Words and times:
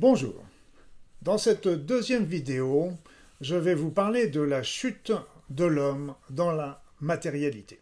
Bonjour. 0.00 0.44
Dans 1.22 1.38
cette 1.38 1.66
deuxième 1.66 2.24
vidéo, 2.24 2.92
je 3.40 3.56
vais 3.56 3.74
vous 3.74 3.90
parler 3.90 4.28
de 4.28 4.40
la 4.40 4.62
chute 4.62 5.10
de 5.50 5.64
l'homme 5.64 6.14
dans 6.30 6.52
la 6.52 6.84
matérialité. 7.00 7.80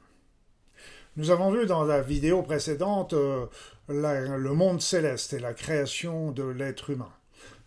Nous 1.18 1.30
avons 1.30 1.50
vu 1.50 1.66
dans 1.66 1.84
la 1.84 2.00
vidéo 2.00 2.42
précédente 2.42 3.12
euh, 3.12 3.44
le 3.88 4.52
monde 4.54 4.80
céleste 4.80 5.34
et 5.34 5.38
la 5.38 5.52
création 5.52 6.32
de 6.32 6.44
l'être 6.44 6.88
humain. 6.88 7.12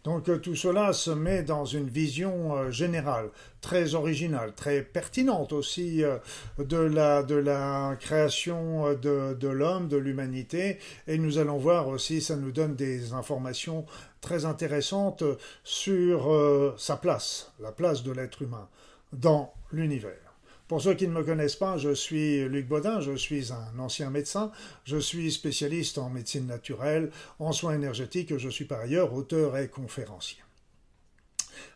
Donc 0.04 0.30
euh, 0.30 0.38
tout 0.38 0.56
cela 0.56 0.94
se 0.94 1.12
met 1.12 1.44
dans 1.44 1.66
une 1.66 1.90
vision 1.90 2.56
euh, 2.56 2.72
générale, 2.72 3.30
très 3.60 3.96
originale, 3.96 4.54
très 4.56 4.82
pertinente 4.82 5.52
aussi 5.52 6.04
euh, 6.04 6.18
de, 6.58 6.78
la, 6.78 7.96
création 8.00 8.94
de 8.94 9.48
l'homme, 9.48 9.88
de 9.90 9.98
l'humanité. 9.98 10.80
Et 11.08 11.18
nous 11.18 11.38
allons 11.38 11.58
voir 11.58 11.88
aussi, 11.90 12.22
ça 12.22 12.38
nous 12.38 12.52
donne 12.52 12.76
des 12.76 13.14
informations 13.14 13.86
très 14.22 14.46
intéressantes 14.46 15.24
sur 15.64 16.74
sa 16.78 16.98
place, 16.98 17.52
la 17.60 17.72
place 17.72 18.04
de 18.04 18.12
l'être 18.12 18.42
humain 18.42 18.68
dans 19.14 19.54
l'univers. 19.72 20.29
Pour 20.70 20.84
ceux 20.84 20.94
qui 20.94 21.08
ne 21.08 21.14
me 21.14 21.24
connaissent 21.24 21.56
pas, 21.56 21.80
je 21.80 21.96
suis 21.96 22.48
Luc 22.48 22.68
Baudin, 22.68 23.02
je 23.02 23.16
suis 23.16 23.52
un 23.52 23.80
ancien 23.80 24.12
médecin, 24.12 24.52
je 24.86 24.98
suis 24.98 25.32
spécialiste 25.32 25.98
en 25.98 26.12
médecine 26.12 26.46
naturelle, 26.46 27.10
en 27.40 27.52
soins 27.52 27.74
énergétiques, 27.74 28.38
je 28.38 28.50
suis 28.50 28.66
par 28.66 28.82
ailleurs 28.82 29.12
auteur 29.16 29.58
et 29.58 29.68
conférencier. 29.68 30.38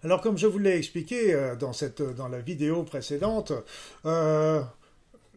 Alors 0.04 0.22
comme 0.22 0.38
je 0.38 0.46
vous 0.46 0.60
l'ai 0.60 0.78
expliqué 0.78 1.34
euh, 1.34 1.56
dans, 1.56 1.74
cette, 1.74 2.04
dans 2.04 2.28
la 2.28 2.40
vidéo 2.40 2.84
précédente, 2.84 3.52
euh, 4.06 4.62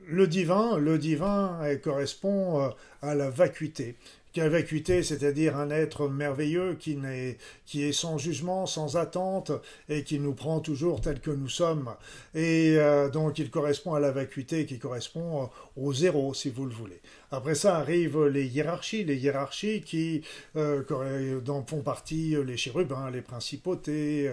le 0.07 0.27
divin, 0.27 0.77
le 0.77 0.98
divin 0.98 1.59
correspond 1.82 2.60
euh, 2.60 2.68
à 3.01 3.15
la 3.15 3.30
vacuité 3.30 3.96
vacuité, 4.40 5.02
c'est-à-dire 5.02 5.56
un 5.56 5.70
être 5.70 6.09
merveilleux 6.09 6.74
qui, 6.79 6.98
est, 7.04 7.38
qui 7.65 7.84
est 7.84 7.92
sans 7.92 8.18
jugement, 8.18 8.66
sans 8.66 8.96
attente, 8.96 9.52
et 9.88 10.04
qui 10.04 10.18
nous 10.18 10.34
prend 10.34 10.60
toujours 10.60 11.01
tel 11.01 11.20
que 11.20 11.30
nous 11.30 11.48
sommes. 11.48 11.90
Et 12.34 12.76
euh, 12.78 13.09
donc 13.09 13.38
il 13.38 13.51
correspond 13.51 13.95
à 13.95 14.01
la 14.01 14.10
vacuité 14.10 14.66
qui 14.66 14.78
correspond 14.78 15.45
euh, 15.45 15.46
au 15.76 15.93
zéro, 15.93 16.34
si 16.34 16.51
vous 16.51 16.66
le 16.66 16.73
voulez. 16.73 17.01
Après 17.30 17.54
ça 17.54 17.76
arrivent 17.76 18.26
les 18.26 18.46
hiérarchies, 18.46 19.04
les 19.04 19.16
hiérarchies 19.16 19.82
qui 19.82 20.23
euh, 20.56 20.82
font 21.66 21.82
partie 21.82 22.37
les 22.46 22.56
chérubins, 22.56 23.10
les 23.10 23.21
principautés, 23.21 24.32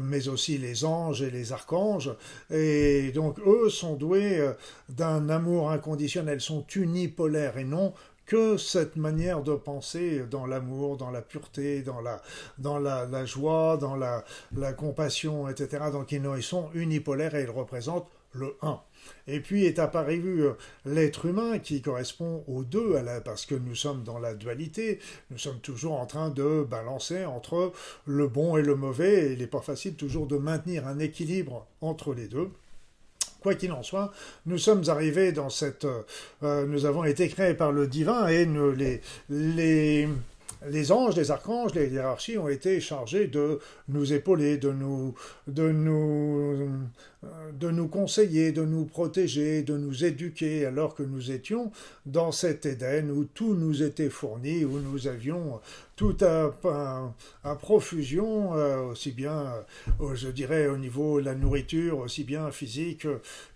mais 0.00 0.28
aussi 0.28 0.58
les 0.58 0.84
anges 0.84 1.22
et 1.22 1.30
les 1.30 1.52
archanges. 1.52 2.10
Et 2.50 3.10
donc 3.12 3.38
eux 3.40 3.68
sont 3.68 3.94
doués 3.94 4.48
d'un 4.88 5.28
amour 5.28 5.70
inconditionnel, 5.70 6.40
sont 6.40 6.64
unipolaires 6.76 7.58
et 7.58 7.64
non 7.64 7.92
que 8.30 8.56
cette 8.56 8.94
manière 8.94 9.42
de 9.42 9.56
penser 9.56 10.20
dans 10.30 10.46
l'amour, 10.46 10.96
dans 10.96 11.10
la 11.10 11.20
pureté, 11.20 11.82
dans 11.82 12.00
la, 12.00 12.22
dans 12.58 12.78
la, 12.78 13.24
joie, 13.24 13.76
dans 13.76 13.96
la, 13.96 14.24
la, 14.56 14.72
compassion, 14.72 15.48
etc. 15.48 15.86
Donc 15.90 16.12
ils 16.12 16.42
sont 16.44 16.70
unipolaires 16.74 17.34
et 17.34 17.42
ils 17.42 17.50
représentent 17.50 18.06
le 18.34 18.56
1. 18.62 18.80
Et 19.26 19.40
puis 19.40 19.64
est 19.64 19.80
apparu 19.80 20.44
euh, 20.44 20.52
l'être 20.84 21.26
humain 21.26 21.58
qui 21.58 21.82
correspond 21.82 22.44
aux 22.46 22.62
deux, 22.62 22.94
parce 23.24 23.46
que 23.46 23.56
nous 23.56 23.74
sommes 23.74 24.04
dans 24.04 24.20
la 24.20 24.34
dualité, 24.34 25.00
nous 25.32 25.38
sommes 25.38 25.58
toujours 25.58 25.98
en 25.98 26.06
train 26.06 26.30
de 26.30 26.62
balancer 26.62 27.24
entre 27.24 27.72
le 28.06 28.28
bon 28.28 28.56
et 28.56 28.62
le 28.62 28.76
mauvais, 28.76 29.32
il 29.32 29.40
n'est 29.40 29.48
pas 29.48 29.60
facile 29.60 29.96
toujours 29.96 30.28
de 30.28 30.36
maintenir 30.36 30.86
un 30.86 31.00
équilibre 31.00 31.66
entre 31.80 32.14
les 32.14 32.28
deux. 32.28 32.52
Quoi 33.40 33.54
qu'il 33.54 33.72
en 33.72 33.82
soit, 33.82 34.12
nous 34.46 34.58
sommes 34.58 34.84
arrivés 34.88 35.32
dans 35.32 35.48
cette... 35.48 35.86
Euh, 36.42 36.66
nous 36.66 36.84
avons 36.84 37.04
été 37.04 37.28
créés 37.28 37.54
par 37.54 37.72
le 37.72 37.86
divin 37.86 38.28
et 38.28 38.46
nous, 38.46 38.72
les, 38.72 39.00
les, 39.30 40.08
les 40.68 40.92
anges, 40.92 41.16
les 41.16 41.30
archanges, 41.30 41.74
les 41.74 41.88
hiérarchies 41.88 42.38
ont 42.38 42.48
été 42.48 42.80
chargés 42.80 43.26
de 43.26 43.58
nous 43.88 44.12
épauler, 44.12 44.58
de 44.58 44.72
nous, 44.72 45.14
de 45.46 45.70
nous, 45.70 46.68
de 47.58 47.70
nous 47.70 47.88
conseiller, 47.88 48.52
de 48.52 48.64
nous 48.64 48.84
protéger, 48.84 49.62
de 49.62 49.76
nous 49.76 50.04
éduquer, 50.04 50.66
alors 50.66 50.94
que 50.94 51.02
nous 51.02 51.30
étions 51.30 51.70
dans 52.06 52.32
cet 52.32 52.66
Éden 52.66 53.10
où 53.10 53.24
tout 53.24 53.54
nous 53.54 53.82
était 53.82 54.10
fourni, 54.10 54.64
où 54.64 54.78
nous 54.80 55.06
avions 55.08 55.60
tout 55.96 56.16
à, 56.22 56.50
à, 57.44 57.54
profusion, 57.56 58.54
euh, 58.54 58.78
aussi 58.90 59.12
bien, 59.12 59.52
euh, 60.00 60.14
je 60.14 60.28
dirais, 60.28 60.66
au 60.66 60.78
niveau 60.78 61.20
de 61.20 61.26
la 61.26 61.34
nourriture, 61.34 61.98
aussi 61.98 62.24
bien 62.24 62.50
physique 62.50 63.06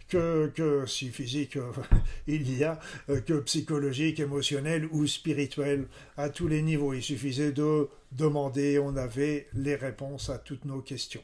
que, 0.09 0.50
que 0.54 0.87
si 0.87 1.09
physique 1.09 1.56
euh, 1.56 1.72
il 2.26 2.56
y 2.56 2.65
a, 2.65 2.78
que 3.06 3.41
psychologique, 3.41 4.20
émotionnel 4.20 4.87
ou 4.91 5.06
spirituel, 5.06 5.87
à 6.16 6.28
tous 6.28 6.48
les 6.48 6.62
niveaux. 6.62 6.94
Il 6.94 7.03
suffisait 7.03 7.53
de 7.53 7.88
demander, 8.12 8.78
on 8.78 8.97
avait 8.97 9.48
les 9.54 9.75
réponses 9.75 10.31
à 10.31 10.38
toutes 10.38 10.65
nos 10.65 10.81
questions. 10.81 11.22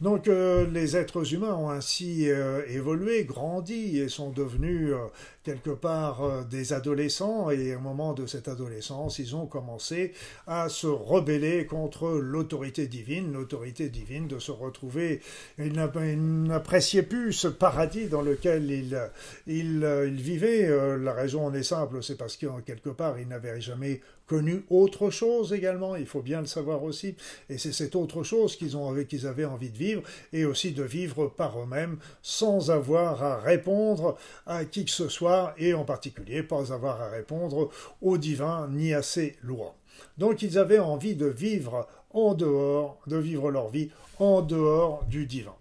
Donc 0.00 0.28
euh, 0.28 0.66
les 0.70 0.96
êtres 0.96 1.34
humains 1.34 1.54
ont 1.54 1.68
ainsi 1.68 2.30
euh, 2.30 2.62
évolué, 2.68 3.24
grandi 3.24 3.98
et 3.98 4.08
sont 4.08 4.30
devenus 4.30 4.92
euh, 4.92 5.06
quelque 5.42 5.70
part 5.70 6.44
des 6.46 6.72
adolescents 6.72 7.50
et 7.50 7.74
au 7.74 7.80
moment 7.80 8.12
de 8.12 8.26
cette 8.26 8.48
adolescence, 8.48 9.18
ils 9.18 9.34
ont 9.34 9.46
commencé 9.46 10.12
à 10.46 10.68
se 10.68 10.86
rebeller 10.86 11.66
contre 11.66 12.10
l'autorité 12.10 12.86
divine, 12.86 13.32
l'autorité 13.32 13.88
divine 13.88 14.28
de 14.28 14.38
se 14.38 14.52
retrouver. 14.52 15.20
Ils 15.58 15.72
n'appréciaient 15.72 17.02
plus 17.02 17.32
ce 17.32 17.48
paradis 17.48 18.06
dans 18.06 18.22
lequel 18.22 18.70
ils, 18.70 19.00
ils 19.46 20.20
vivaient. 20.20 20.68
la 20.98 21.12
raison 21.12 21.46
en 21.46 21.54
est 21.54 21.62
simple, 21.62 22.02
c'est 22.02 22.16
parce 22.16 22.36
que 22.36 22.46
quelque 22.60 22.90
part 22.90 23.18
ils 23.18 23.28
n'avaient 23.28 23.60
jamais 23.60 24.00
connu 24.30 24.64
autre 24.70 25.10
chose 25.10 25.52
également, 25.52 25.96
il 25.96 26.06
faut 26.06 26.22
bien 26.22 26.40
le 26.40 26.46
savoir 26.46 26.84
aussi, 26.84 27.16
et 27.48 27.58
c'est 27.58 27.72
cette 27.72 27.96
autre 27.96 28.22
chose 28.22 28.54
qu'ils 28.54 28.76
ont 28.76 28.94
qu'ils 29.02 29.26
avaient 29.26 29.44
envie 29.44 29.70
de 29.70 29.76
vivre, 29.76 30.02
et 30.32 30.44
aussi 30.44 30.70
de 30.70 30.84
vivre 30.84 31.26
par 31.26 31.60
eux-mêmes, 31.60 31.98
sans 32.22 32.70
avoir 32.70 33.24
à 33.24 33.40
répondre 33.40 34.16
à 34.46 34.64
qui 34.64 34.84
que 34.84 34.92
ce 34.92 35.08
soit, 35.08 35.39
et 35.58 35.74
en 35.74 35.84
particulier 35.84 36.42
pas 36.42 36.72
avoir 36.72 37.00
à 37.00 37.08
répondre 37.08 37.70
au 38.00 38.18
divin 38.18 38.68
ni 38.70 38.94
à 38.94 39.02
ses 39.02 39.36
lois. 39.42 39.74
Donc 40.18 40.42
ils 40.42 40.58
avaient 40.58 40.78
envie 40.78 41.14
de 41.14 41.26
vivre 41.26 41.86
en 42.10 42.34
dehors, 42.34 42.98
de 43.06 43.16
vivre 43.16 43.50
leur 43.50 43.68
vie 43.68 43.90
en 44.18 44.42
dehors 44.42 45.04
du 45.04 45.26
divin. 45.26 45.54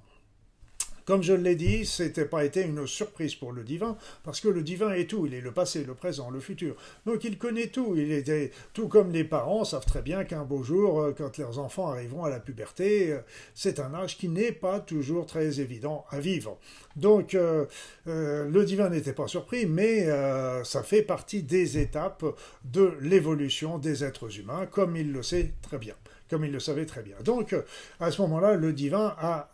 Comme 1.10 1.24
je 1.24 1.34
l'ai 1.34 1.56
dit, 1.56 1.88
ce 1.88 2.04
n'était 2.04 2.26
pas 2.26 2.46
été 2.46 2.62
une 2.62 2.86
surprise 2.86 3.34
pour 3.34 3.52
le 3.52 3.64
divin, 3.64 3.98
parce 4.24 4.40
que 4.40 4.48
le 4.48 4.62
divin 4.62 4.94
est 4.94 5.10
tout, 5.10 5.26
il 5.26 5.34
est 5.34 5.42
le 5.42 5.52
passé, 5.52 5.84
le 5.84 5.96
présent, 5.96 6.30
le 6.30 6.40
futur. 6.40 6.76
Donc 7.08 7.24
il 7.24 7.40
connaît 7.40 7.66
tout, 7.66 7.96
il 7.98 8.12
était 8.12 8.52
tout 8.74 8.88
comme 8.88 9.12
les 9.12 9.24
parents 9.24 9.66
savent 9.66 9.88
très 9.88 10.04
bien 10.04 10.24
qu'un 10.24 10.44
beau 10.44 10.62
jour, 10.62 11.02
euh, 11.02 11.16
quand 11.18 11.40
leurs 11.40 11.58
enfants 11.58 11.88
arriveront 11.88 12.26
à 12.26 12.30
la 12.30 12.40
puberté, 12.40 13.12
euh, 13.12 13.22
c'est 13.56 13.80
un 13.80 13.96
âge 13.96 14.20
qui 14.20 14.30
n'est 14.30 14.52
pas 14.52 14.80
toujours 14.80 15.26
très 15.26 15.60
évident 15.60 16.06
à 16.12 16.20
vivre. 16.20 16.60
Donc 16.96 17.34
euh, 17.34 17.66
le 18.06 18.64
divin 18.64 18.92
n'était 18.92 19.14
pas 19.14 19.28
surpris, 19.28 19.66
mais 19.66 20.06
ça 20.64 20.84
fait 20.84 21.02
partie 21.02 21.42
des 21.42 21.80
étapes 21.80 22.24
de 22.66 22.94
l'évolution 23.02 23.80
des 23.80 24.04
êtres 24.04 24.38
humains, 24.38 24.68
comme 24.68 24.96
il 24.96 25.12
le 25.12 25.24
sait 25.24 25.54
très 25.64 25.80
bien 25.80 25.96
comme 26.30 26.46
il 26.46 26.52
le 26.52 26.60
savait 26.60 26.86
très 26.86 27.02
bien. 27.02 27.16
Donc, 27.24 27.56
à 28.00 28.12
ce 28.12 28.22
moment-là, 28.22 28.56
le 28.56 28.74
divin 28.74 29.16
a, 29.18 29.50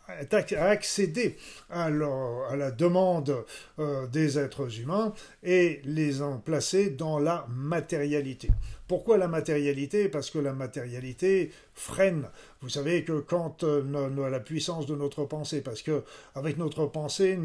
accédé 0.58 1.38
à, 1.70 1.90
la 1.90 2.72
demande 2.72 3.46
euh, 3.80 4.08
des 4.08 4.38
êtres 4.38 4.80
humains 4.80 5.14
et 5.44 5.82
les 5.84 6.22
a 6.22 6.42
placés 6.44 6.90
dans 6.90 7.20
la 7.20 7.46
matérialité. 7.50 8.50
Pourquoi 8.88 9.18
la 9.18 9.28
matérialité? 9.28 10.10
Parce 10.10 10.30
que 10.30 10.38
la 10.38 10.54
matérialité 10.54 11.52
freine. 11.74 12.28
Vous 12.62 12.70
savez 12.70 13.04
que 13.04 13.20
quand 13.20 13.64
euh, 13.64 14.30
la 14.30 14.40
puissance 14.40 14.86
de 14.86 14.96
notre 14.96 15.26
pensée, 15.26 15.62
parce 15.62 15.82
que 15.82 16.04
avec 16.34 16.58
notre 16.58 16.86
pensée, 16.86 17.38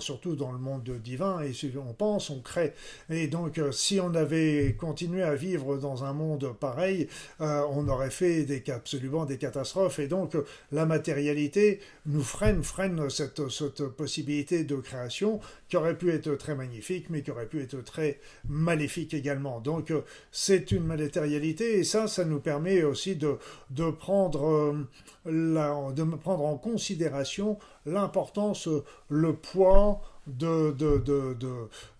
surtout 0.00 0.36
dans 0.36 0.52
le 0.52 0.58
monde 0.58 0.88
divin, 1.02 1.42
et 1.42 1.52
on 1.76 1.92
pense, 1.92 2.30
on 2.30 2.40
crée. 2.40 2.72
Et 3.10 3.28
donc, 3.28 3.58
euh, 3.58 3.72
si 3.72 4.00
on 4.00 4.14
avait 4.14 4.74
continué 4.78 5.22
à 5.22 5.34
vivre 5.34 5.76
dans 5.76 6.04
un 6.04 6.12
monde 6.12 6.54
pareil, 6.58 7.08
euh, 7.40 7.62
on 7.70 7.86
aurait 7.88 8.10
fait 8.10 8.44
des, 8.44 8.62
absolument 8.70 9.26
des 9.26 9.38
catastrophes. 9.38 9.98
Et 9.98 10.08
donc, 10.08 10.36
la 10.72 10.86
matérialité 10.86 11.80
nous 12.06 12.22
freine, 12.22 12.62
freine 12.62 13.10
cette, 13.10 13.48
cette 13.50 13.84
possibilité 13.88 14.64
de 14.64 14.76
création 14.76 15.40
qui 15.68 15.76
aurait 15.76 15.98
pu 15.98 16.10
être 16.10 16.34
très 16.36 16.54
magnifique, 16.54 17.10
mais 17.10 17.22
qui 17.22 17.30
aurait 17.30 17.46
pu 17.46 17.62
être 17.62 17.82
très 17.84 18.18
maléfique 18.48 19.14
également. 19.14 19.60
Donc, 19.60 19.92
c'est 20.32 20.72
une 20.72 20.83
matérialité, 20.84 21.78
et 21.78 21.84
ça, 21.84 22.06
ça 22.06 22.24
nous 22.24 22.40
permet 22.40 22.82
aussi 22.82 23.16
de, 23.16 23.36
de, 23.70 23.90
prendre, 23.90 24.46
euh, 24.46 24.88
la, 25.26 25.92
de 25.92 26.04
prendre 26.16 26.44
en 26.44 26.56
considération 26.56 27.58
l'importance, 27.86 28.68
le 29.08 29.34
poids 29.34 30.00
de, 30.26 30.72
de, 30.72 30.98
de, 30.98 31.36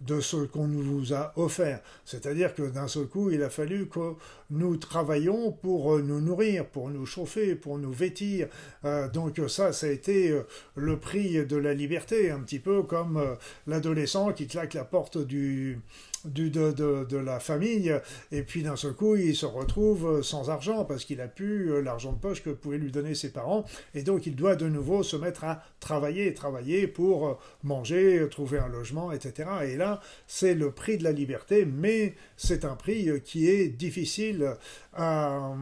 de, 0.00 0.20
ce 0.20 0.36
qu'on 0.36 0.66
nous 0.66 1.12
a 1.12 1.32
offert. 1.36 1.80
C'est-à-dire 2.04 2.54
que 2.54 2.62
d'un 2.62 2.88
seul 2.88 3.06
coup, 3.06 3.30
il 3.30 3.42
a 3.42 3.50
fallu 3.50 3.88
que 3.88 4.14
nous 4.50 4.76
travaillions 4.76 5.52
pour 5.52 5.98
nous 5.98 6.20
nourrir, 6.20 6.66
pour 6.66 6.88
nous 6.90 7.06
chauffer, 7.06 7.54
pour 7.54 7.78
nous 7.78 7.92
vêtir. 7.92 8.48
Euh, 8.84 9.08
donc 9.08 9.40
ça, 9.48 9.72
ça 9.72 9.86
a 9.86 9.90
été 9.90 10.30
euh, 10.30 10.42
le 10.74 10.98
prix 10.98 11.44
de 11.44 11.56
la 11.56 11.74
liberté, 11.74 12.30
un 12.30 12.40
petit 12.40 12.58
peu 12.58 12.82
comme 12.82 13.16
euh, 13.18 13.34
l'adolescent 13.66 14.32
qui 14.32 14.46
claque 14.46 14.74
la 14.74 14.84
porte 14.84 15.18
du, 15.18 15.80
du, 16.24 16.50
de, 16.50 16.72
de, 16.72 17.04
de, 17.04 17.16
la 17.16 17.40
famille, 17.40 17.94
et 18.32 18.42
puis 18.42 18.62
d'un 18.62 18.76
seul 18.76 18.92
coup, 18.94 19.16
il 19.16 19.34
se 19.34 19.46
retrouve 19.46 20.22
sans 20.22 20.50
argent 20.50 20.84
parce 20.84 21.04
qu'il 21.04 21.20
a 21.20 21.28
pu 21.28 21.82
l'argent 21.82 22.12
de 22.12 22.18
poche 22.18 22.42
que 22.42 22.50
pouvaient 22.50 22.78
lui 22.78 22.90
donner 22.90 23.14
ses 23.14 23.32
parents, 23.32 23.64
et 23.94 24.02
donc 24.02 24.26
il 24.26 24.36
doit 24.36 24.56
de 24.56 24.68
nouveau 24.68 25.02
se 25.02 25.16
mettre 25.16 25.44
à 25.44 25.62
travailler, 25.80 26.34
travailler 26.34 26.86
pour 26.86 27.38
manger, 27.62 28.26
trouver 28.30 28.58
un 28.58 28.68
logement, 28.68 29.12
etc. 29.12 29.48
Et 29.64 29.76
là, 29.76 30.00
c'est 30.26 30.54
le 30.54 30.70
prix 30.70 30.98
de 30.98 31.04
la 31.04 31.12
liberté, 31.12 31.64
mais 31.64 32.14
c'est 32.36 32.64
un 32.64 32.76
prix 32.76 33.22
qui 33.22 33.48
est 33.48 33.68
difficile 33.68 34.56
à, 34.92 35.54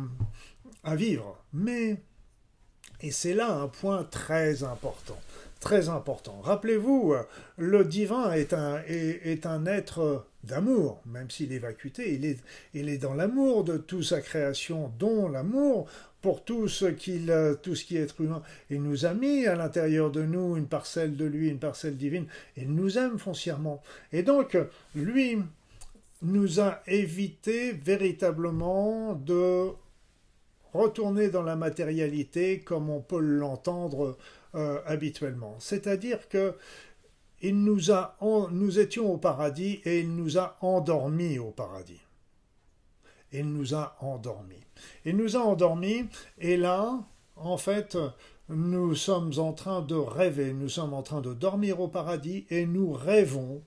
à 0.85 0.97
vivre. 0.97 1.39
Mais, 1.53 1.97
et 3.01 3.11
c'est 3.11 3.35
là 3.35 3.53
un 3.53 3.69
point 3.69 4.05
très 4.05 4.63
important 4.65 5.19
très 5.63 5.89
important. 5.89 6.41
Rappelez-vous, 6.43 7.15
le 7.57 7.85
divin 7.85 8.33
est 8.33 8.53
un, 8.53 8.83
est, 8.89 9.47
un 9.47 9.65
être 9.65 10.27
d'amour, 10.45 11.01
même 11.07 11.31
s'il 11.31 11.53
est 11.53 11.59
vacuité, 11.59 12.15
il 12.15 12.25
est, 12.25 12.39
il 12.75 12.89
est 12.89 12.99
dans 12.99 13.15
l'amour 13.15 13.65
de 13.65 13.77
toute 13.77 14.05
sa 14.05 14.21
création, 14.21 14.93
dont 14.99 15.29
l'amour 15.29 15.89
pour 16.21 16.45
tout 16.45 16.69
ce, 16.69 16.87
qu'il, 16.87 17.35
tout 17.63 17.75
ce 17.75 17.85
qui 17.85 17.97
est 17.97 18.03
être 18.03 18.21
humain. 18.21 18.43
Il 18.71 18.83
nous 18.83 19.05
a 19.07 19.13
mis 19.13 19.47
à 19.47 19.57
l'intérieur 19.57 20.11
de 20.11 20.23
nous 20.23 20.57
une 20.57 20.69
parcelle 20.69 21.17
de 21.17 21.25
lui, 21.25 21.49
une 21.49 21.59
parcelle 21.59 21.97
divine. 21.97 22.27
Il 22.57 22.73
nous 22.75 22.97
aime 22.97 23.19
foncièrement. 23.19 23.83
Et 24.13 24.23
donc, 24.23 24.57
lui 24.95 25.39
nous 26.23 26.61
a 26.61 26.81
évité 26.87 27.73
véritablement 27.73 29.15
de 29.15 29.71
retourner 30.73 31.29
dans 31.29 31.43
la 31.43 31.57
matérialité 31.57 32.61
comme 32.61 32.89
on 32.89 33.01
peut 33.01 33.19
l'entendre 33.19 34.17
euh, 34.55 34.81
habituellement. 34.87 35.57
C'est-à-dire 35.59 36.29
que 36.29 36.55
nous 37.51 38.79
étions 38.79 39.13
au 39.13 39.19
paradis 39.19 39.81
et 39.85 40.01
il 40.01 40.15
nous 40.15 40.39
a 40.39 40.57
endormis 40.61 41.41
au 41.41 41.51
paradis. 41.51 42.01
Il 43.33 43.53
nous 43.53 43.75
a 43.75 43.97
endormis. 44.01 44.63
Il 45.05 45.17
nous 45.17 45.37
a 45.37 45.41
endormis 45.41 46.05
et 46.39 46.57
là, 46.57 47.05
en 47.35 47.57
fait, 47.57 47.99
nous 48.49 48.95
sommes 48.95 49.33
en 49.39 49.53
train 49.53 49.83
de 49.83 49.95
rêver, 49.95 50.53
nous 50.53 50.69
sommes 50.69 50.95
en 50.95 51.03
train 51.03 51.21
de 51.21 51.33
dormir 51.33 51.81
au 51.81 51.89
paradis 51.89 52.47
et 52.51 52.67
nous 52.67 52.93
rêvons 52.93 53.63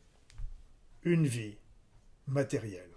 une 1.03 1.27
vie 1.27 1.57
matérielle. 2.27 2.94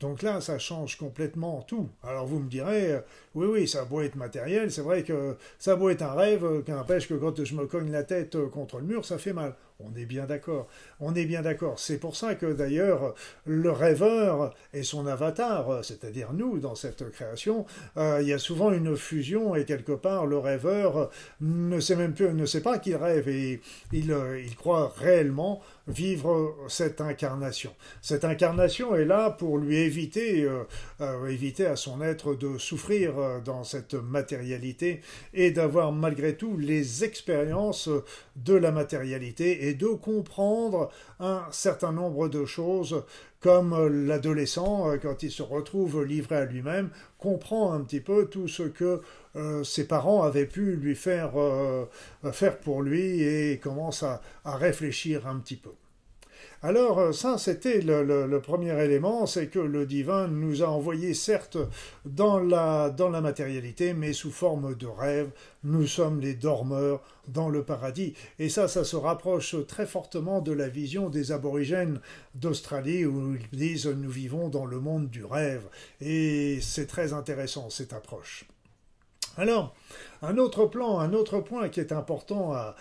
Donc 0.00 0.22
là, 0.22 0.40
ça 0.40 0.58
change 0.58 0.96
complètement 0.96 1.62
tout. 1.62 1.88
Alors 2.02 2.26
vous 2.26 2.38
me 2.40 2.48
direz, 2.48 2.92
euh, 2.92 3.00
oui, 3.34 3.46
oui, 3.46 3.68
ça 3.68 3.82
a 3.82 3.84
beau 3.84 4.00
être 4.00 4.16
matériel, 4.16 4.72
c'est 4.72 4.80
vrai 4.80 5.02
que 5.02 5.36
ça 5.58 5.72
a 5.72 5.76
beau 5.76 5.90
être 5.90 6.02
un 6.02 6.14
rêve, 6.14 6.44
euh, 6.44 6.62
qu'empêche 6.62 7.06
que 7.06 7.14
quand 7.14 7.44
je 7.44 7.54
me 7.54 7.66
cogne 7.66 7.92
la 7.92 8.02
tête 8.02 8.34
euh, 8.34 8.48
contre 8.48 8.78
le 8.78 8.84
mur, 8.84 9.04
ça 9.04 9.18
fait 9.18 9.34
mal. 9.34 9.54
On 9.84 9.96
est 9.96 10.04
bien 10.04 10.26
d'accord. 11.42 11.78
C'est 11.78 11.98
pour 11.98 12.16
ça 12.16 12.34
que 12.34 12.52
d'ailleurs 12.52 13.14
le 13.44 13.70
rêveur 13.70 14.54
et 14.72 14.82
son 14.82 15.06
avatar, 15.06 15.84
c'est-à-dire 15.84 16.32
nous 16.32 16.58
dans 16.58 16.74
cette 16.74 17.10
création, 17.10 17.66
il 17.96 18.26
y 18.26 18.32
a 18.32 18.38
souvent 18.38 18.72
une 18.72 18.96
fusion 18.96 19.54
et 19.54 19.64
quelque 19.64 19.92
part 19.92 20.26
le 20.26 20.38
rêveur 20.38 21.10
ne 21.40 21.80
sait 21.80 21.96
même 21.96 22.14
plus, 22.14 22.32
ne 22.32 22.46
sait 22.46 22.62
pas 22.62 22.78
qu'il 22.78 22.96
rêve 22.96 23.28
et 23.28 23.60
il, 23.92 24.14
il 24.44 24.56
croit 24.56 24.92
réellement 24.96 25.60
vivre 25.90 26.56
cette 26.68 27.00
incarnation. 27.00 27.74
Cette 28.00 28.24
incarnation 28.24 28.94
est 28.94 29.04
là 29.04 29.30
pour 29.30 29.58
lui 29.58 29.76
éviter, 29.76 30.44
euh, 30.44 30.64
euh, 31.00 31.70
à 31.70 31.76
son 31.76 32.00
être 32.02 32.34
de 32.34 32.58
souffrir 32.58 33.18
euh, 33.18 33.40
dans 33.40 33.64
cette 33.64 33.94
matérialité 33.94 35.00
et 35.34 35.50
d'avoir 35.50 35.92
malgré 35.92 36.36
tout 36.36 36.56
les 36.56 37.04
expériences 37.04 37.88
de 38.36 38.54
la 38.54 38.70
matérialité 38.70 39.68
de 39.74 39.88
comprendre 39.88 40.90
un 41.18 41.42
certain 41.50 41.92
nombre 41.92 42.28
de 42.28 42.44
choses 42.44 43.02
comme 43.40 44.06
l'adolescent, 44.06 44.98
quand 45.00 45.22
il 45.22 45.30
se 45.30 45.42
retrouve 45.42 46.04
livré 46.04 46.36
à 46.36 46.44
lui-même, 46.44 46.90
comprend 47.18 47.72
un 47.72 47.80
petit 47.80 48.00
peu 48.00 48.26
tout 48.26 48.48
ce 48.48 48.64
que 48.64 49.00
ses 49.64 49.86
parents 49.86 50.22
avaient 50.22 50.46
pu 50.46 50.76
lui 50.76 50.94
faire, 50.94 51.32
faire 52.32 52.58
pour 52.58 52.82
lui 52.82 53.22
et 53.22 53.58
commence 53.58 54.02
à 54.02 54.20
réfléchir 54.44 55.26
un 55.26 55.38
petit 55.38 55.56
peu. 55.56 55.70
Alors 56.62 56.98
euh, 56.98 57.12
ça, 57.12 57.38
c'était 57.38 57.80
le, 57.80 58.38
premier 58.40 58.78
élément, 58.84 59.24
c'est 59.24 59.46
que 59.46 59.58
le 59.58 59.86
divin 59.86 60.28
nous 60.28 60.62
a 60.62 60.66
envoyés 60.66 61.14
certes 61.14 61.56
dans 62.04 62.38
la, 62.38 62.90
dans 62.90 63.08
la 63.08 63.22
matérialité, 63.22 63.94
mais 63.94 64.12
sous 64.12 64.30
forme 64.30 64.74
de 64.74 64.86
rêve. 64.86 65.30
Nous 65.64 65.86
sommes 65.86 66.20
les 66.20 66.34
dormeurs 66.34 67.00
dans 67.28 67.48
le 67.48 67.64
paradis. 67.64 68.12
Et 68.38 68.50
ça, 68.50 68.68
ça 68.68 68.84
se 68.84 68.96
rapproche 68.96 69.56
très 69.66 69.86
fortement 69.86 70.42
de 70.42 70.52
la 70.52 70.68
vision 70.68 71.08
des 71.08 71.32
aborigènes 71.32 71.98
d'Australie 72.34 73.06
où 73.06 73.36
ils 73.36 73.58
disent 73.58 73.86
nous 73.86 74.10
vivons 74.10 74.50
dans 74.50 74.66
le 74.66 74.80
monde 74.80 75.08
du 75.08 75.24
rêve. 75.24 75.66
Et 76.02 76.58
c'est 76.60 76.86
très 76.86 77.14
intéressant 77.14 77.70
cette 77.70 77.94
approche. 77.94 78.44
Alors, 79.38 79.74
un 80.20 80.36
autre 80.36 80.66
plan, 80.66 80.98
un 80.98 81.14
autre 81.14 81.40
point 81.40 81.70
qui 81.70 81.80
est 81.80 81.92
important 81.92 82.52
à, 82.52 82.76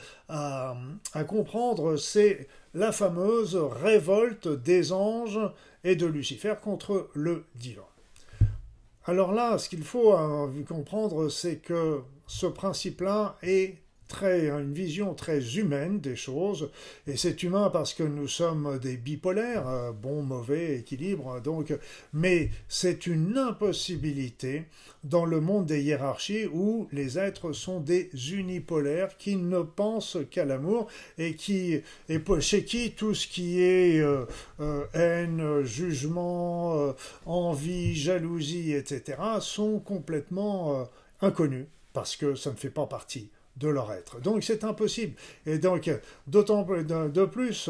à 1.14 1.24
comprendre, 1.24 1.96
c'est 1.96 2.48
la 2.74 2.92
fameuse 2.92 3.56
révolte 3.56 4.48
des 4.48 4.92
anges 4.92 5.40
et 5.84 5.96
de 5.96 6.06
Lucifer 6.06 6.56
contre 6.62 7.10
le 7.14 7.46
divin. 7.56 7.82
Alors 9.06 9.32
là, 9.32 9.58
ce 9.58 9.70
qu'il 9.70 9.84
faut 9.84 10.14
euh, 10.14 10.64
comprendre, 10.68 11.30
c'est 11.30 11.58
que 11.58 12.02
ce 12.28 12.46
principe-là 12.46 13.38
est 13.42 13.78
très, 14.10 14.50
une 14.50 14.74
vision 14.74 15.14
très 15.14 15.58
humaine 15.58 16.02
des 16.02 16.18
choses, 16.18 16.72
et 17.08 17.16
c'est 17.16 17.44
humain 17.44 17.70
parce 17.72 17.94
que 17.94 18.04
nous 18.04 18.28
sommes 18.28 18.80
des 18.80 18.98
bipolaires, 18.98 19.70
euh, 19.70 19.92
bon, 19.94 20.24
mauvais, 20.24 20.80
équilibre, 20.80 21.40
donc, 21.40 21.74
mais 22.12 22.50
c'est 22.68 23.08
une 23.08 23.38
impossibilité 23.38 24.66
dans 25.06 25.26
le 25.26 25.40
monde 25.40 25.68
des 25.68 25.82
hiérarchies 25.82 26.48
où 26.48 26.90
les 26.92 27.18
êtres 27.18 27.54
sont 27.54 27.80
des 27.80 28.10
unipolaires 28.34 29.16
qui 29.18 29.38
ne 29.38 29.62
pensent 29.62 30.18
qu'à 30.30 30.44
l'amour 30.44 30.88
et 31.18 31.36
qui, 31.36 31.80
et 32.10 32.20
chez 32.42 32.66
qui 32.66 32.92
tout 32.92 33.14
ce 33.14 33.28
qui 33.28 33.62
est 33.62 34.02
euh, 34.02 34.26
euh, 34.60 34.86
haine, 34.94 35.64
jugement, 35.64 36.94
envie, 37.26 37.96
jalousie, 37.96 38.74
etc., 38.74 39.20
sont 39.40 39.80
complètement 39.80 40.90
inconnus 41.22 41.68
parce 41.94 42.16
que 42.16 42.36
ça 42.36 42.52
ne 42.52 42.56
fait 42.56 42.70
pas 42.70 42.88
partie 42.88 43.30
de 43.60 43.68
leur 43.68 43.92
être. 43.92 44.22
Donc 44.22 44.44
c'est 44.44 44.64
impossible. 44.64 45.16
Et 45.46 45.58
donc, 45.58 45.90
d'autant 46.28 46.64
de 46.64 47.26
plus, 47.26 47.70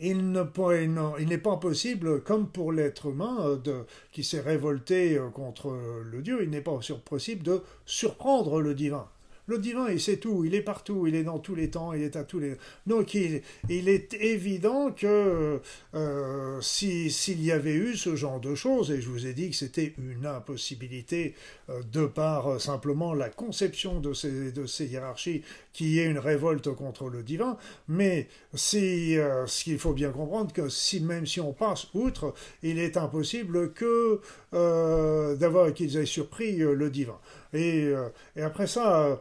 il 0.00 0.32
n'est 0.32 1.38
pas 1.38 1.56
possible, 1.56 2.22
comme 2.22 2.48
pour 2.48 2.72
l'être 2.72 3.06
humain 3.06 3.60
de, 3.62 3.84
qui 4.12 4.24
s'est 4.24 4.40
révolté 4.40 5.16
euh, 5.18 5.28
contre 5.28 5.76
le 6.10 6.22
Dieu, 6.22 6.42
il 6.42 6.50
n'est 6.50 6.62
pas 6.62 6.78
possible 7.04 7.42
de 7.42 7.62
surprendre 7.84 8.60
le 8.60 8.74
divin. 8.74 9.08
Le 9.50 9.58
divin, 9.58 9.88
il 9.90 10.00
sait 10.00 10.18
tout, 10.18 10.44
il 10.44 10.54
est 10.54 10.62
partout, 10.62 11.08
il 11.08 11.16
est 11.16 11.24
dans 11.24 11.40
tous 11.40 11.56
les 11.56 11.70
temps, 11.70 11.92
il 11.92 12.02
est 12.02 12.14
à 12.14 12.22
tous 12.22 12.38
les... 12.38 12.54
Donc 12.86 13.14
il, 13.14 13.42
est 13.68 14.14
évident 14.14 14.92
que 14.92 15.60
euh, 15.92 16.60
s'il 16.60 17.42
y 17.42 17.50
avait 17.50 17.74
eu 17.74 17.96
ce 17.96 18.14
genre 18.14 18.38
de 18.38 18.54
choses, 18.54 18.92
et 18.92 19.00
je 19.00 19.08
vous 19.08 19.26
ai 19.26 19.32
dit 19.32 19.50
que 19.50 19.56
c'était 19.56 19.92
une 19.98 20.24
impossibilité 20.24 21.34
euh, 21.68 21.82
de 21.92 22.06
par 22.06 22.46
euh, 22.46 22.58
simplement 22.60 23.12
la 23.12 23.28
conception 23.28 23.98
de 23.98 24.12
ces, 24.12 24.52
de 24.52 24.66
ces 24.66 24.86
hiérarchies 24.86 25.42
qui 25.72 25.98
est 25.98 26.04
une 26.04 26.20
révolte 26.20 26.72
contre 26.72 27.08
le 27.08 27.24
divin, 27.24 27.56
mais 27.88 28.28
si, 28.54 29.16
ce 29.46 29.64
qu'il 29.64 29.80
faut 29.80 29.94
bien 29.94 30.10
comprendre 30.10 30.52
que 30.52 30.68
si 30.68 31.00
même 31.00 31.26
si 31.26 31.40
on 31.40 31.52
passe 31.52 31.88
outre, 31.94 32.34
il 32.62 32.78
est 32.78 32.96
impossible 32.96 33.72
que 33.72 34.20
d'avoir 34.52 35.72
qu'ils 35.72 35.96
aient 35.96 36.06
surpris 36.06 36.56
le 36.56 36.90
divin. 36.90 37.18
Et 37.52 37.92
après 38.36 38.66
ça, 38.66 39.20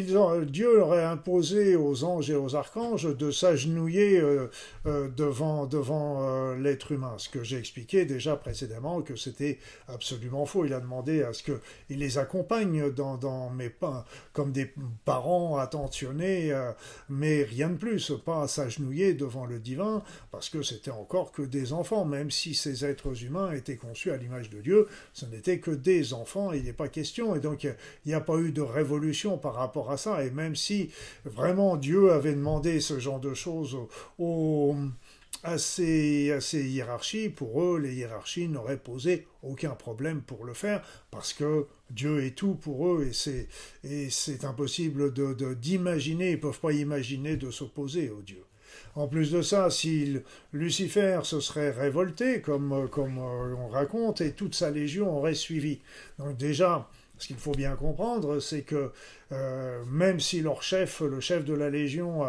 Dieu 0.00 0.80
aurait 0.80 1.04
imposé 1.04 1.76
aux 1.76 2.04
anges 2.04 2.30
et 2.30 2.34
aux 2.34 2.56
archanges 2.56 3.14
de 3.14 3.30
s'agenouiller 3.30 4.18
euh, 4.18 4.48
euh, 4.86 5.08
devant, 5.08 5.66
devant 5.66 6.22
euh, 6.22 6.56
l'être 6.56 6.92
humain. 6.92 7.14
Ce 7.18 7.28
que 7.28 7.42
j'ai 7.42 7.58
expliqué 7.58 8.06
déjà 8.06 8.36
précédemment, 8.36 9.02
que 9.02 9.16
c'était 9.16 9.58
absolument 9.88 10.46
faux. 10.46 10.64
Il 10.64 10.72
a 10.72 10.80
demandé 10.80 11.22
à 11.22 11.34
ce 11.34 11.42
qu'il 11.42 11.98
les 11.98 12.16
accompagne 12.16 12.90
dans, 12.90 13.16
dans 13.16 13.50
mes 13.50 13.68
pas, 13.68 14.06
comme 14.32 14.52
des 14.52 14.72
parents 15.04 15.58
attentionnés, 15.58 16.52
mais 17.08 17.42
rien 17.42 17.68
de 17.68 17.76
plus, 17.76 18.12
pas 18.24 18.42
à 18.42 18.48
s'agenouiller 18.48 19.14
devant 19.14 19.44
le 19.44 19.58
divin, 19.58 20.02
parce 20.30 20.48
que 20.48 20.62
c'était 20.62 20.90
encore 20.90 21.32
que 21.32 21.42
des 21.42 21.72
enfants, 21.72 22.04
même 22.04 22.30
si 22.30 22.54
ces 22.54 22.84
êtres 22.84 23.24
humains 23.24 23.52
étaient 23.52 23.76
conçus 23.76 24.10
à 24.10 24.16
l'image 24.16 24.50
de 24.50 24.60
Dieu, 24.60 24.86
ce 25.12 25.26
n'était 25.26 25.58
que 25.58 25.70
des 25.70 26.14
enfants, 26.14 26.52
il 26.52 26.64
n'est 26.64 26.72
pas 26.72 26.88
question, 26.88 27.34
et 27.34 27.40
donc 27.40 27.64
il 27.64 27.74
n'y 28.06 28.14
a 28.14 28.20
pas 28.20 28.36
eu 28.38 28.52
de 28.52 28.62
révolution 28.62 29.38
par 29.38 29.54
rapport 29.54 29.81
à 29.90 29.96
ça. 29.96 30.24
Et 30.24 30.30
même 30.30 30.56
si 30.56 30.90
vraiment 31.24 31.76
Dieu 31.76 32.12
avait 32.12 32.34
demandé 32.34 32.80
ce 32.80 32.98
genre 32.98 33.20
de 33.20 33.34
choses 33.34 33.76
aux, 34.18 34.76
à 35.42 35.58
ces, 35.58 36.38
hiérarchies, 36.52 37.28
pour 37.28 37.62
eux, 37.62 37.78
les 37.78 37.94
hiérarchies 37.94 38.48
n'auraient 38.48 38.76
posé 38.76 39.26
aucun 39.42 39.70
problème 39.70 40.22
pour 40.22 40.44
le 40.44 40.54
faire, 40.54 40.82
parce 41.10 41.32
que 41.32 41.66
Dieu 41.90 42.24
est 42.24 42.36
tout 42.36 42.54
pour 42.54 42.88
eux, 42.88 43.10
et 43.84 44.10
c'est 44.10 44.44
impossible 44.44 45.12
d'imaginer, 45.58 46.24
de, 46.24 46.32
ils 46.32 46.36
ne 46.36 46.40
peuvent 46.40 46.60
pas 46.60 46.72
imaginer 46.72 47.36
de 47.36 47.50
s'opposer 47.50 48.10
au 48.10 48.22
Dieu. 48.22 48.44
En 48.94 49.08
plus 49.08 49.32
de 49.32 49.42
ça, 49.42 49.70
si 49.70 50.18
Lucifer 50.52 51.20
se 51.24 51.40
serait 51.40 51.70
révolté, 51.70 52.40
comme, 52.40 52.88
comme 52.90 53.18
euh, 53.18 53.54
on 53.56 53.68
raconte, 53.68 54.20
et 54.20 54.32
toute 54.32 54.54
sa 54.54 54.70
légion 54.70 55.16
aurait 55.16 55.34
suivi. 55.34 55.80
Donc 56.18 56.36
déjà, 56.36 56.88
ce 57.22 57.28
qu'il 57.28 57.36
faut 57.36 57.52
bien 57.52 57.76
comprendre, 57.76 58.40
c'est 58.40 58.62
que 58.62 58.90
euh, 59.30 59.82
même 59.86 60.20
si 60.20 60.42
leur 60.42 60.62
chef, 60.62 61.00
le 61.00 61.20
chef 61.20 61.44
de 61.44 61.54
la 61.54 61.70
Légion, 61.70 62.22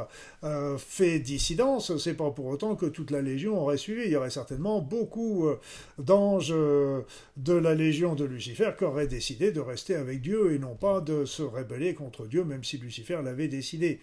fait 0.77 1.19
dissidence, 1.19 1.97
c'est 1.97 2.13
pas 2.13 2.31
pour 2.31 2.47
autant 2.47 2.75
que 2.75 2.85
toute 2.85 3.11
la 3.11 3.21
Légion 3.21 3.59
aurait 3.59 3.77
suivi. 3.77 4.03
Il 4.05 4.11
y 4.11 4.15
aurait 4.15 4.29
certainement 4.29 4.81
beaucoup 4.81 5.47
euh, 5.47 5.59
d'anges 5.97 6.51
euh, 6.51 7.01
de 7.37 7.53
la 7.53 7.73
Légion 7.75 8.15
de 8.15 8.25
Lucifer 8.25 8.71
qui 8.77 8.83
auraient 8.83 9.07
décidé 9.07 9.51
de 9.51 9.59
rester 9.59 9.95
avec 9.95 10.21
Dieu 10.21 10.53
et 10.53 10.59
non 10.59 10.75
pas 10.75 11.01
de 11.01 11.25
se 11.25 11.41
rébeller 11.41 11.93
contre 11.93 12.25
Dieu, 12.25 12.43
même 12.43 12.63
si 12.63 12.77
Lucifer 12.77 13.19
l'avait 13.23 13.47
décidé. 13.47 13.99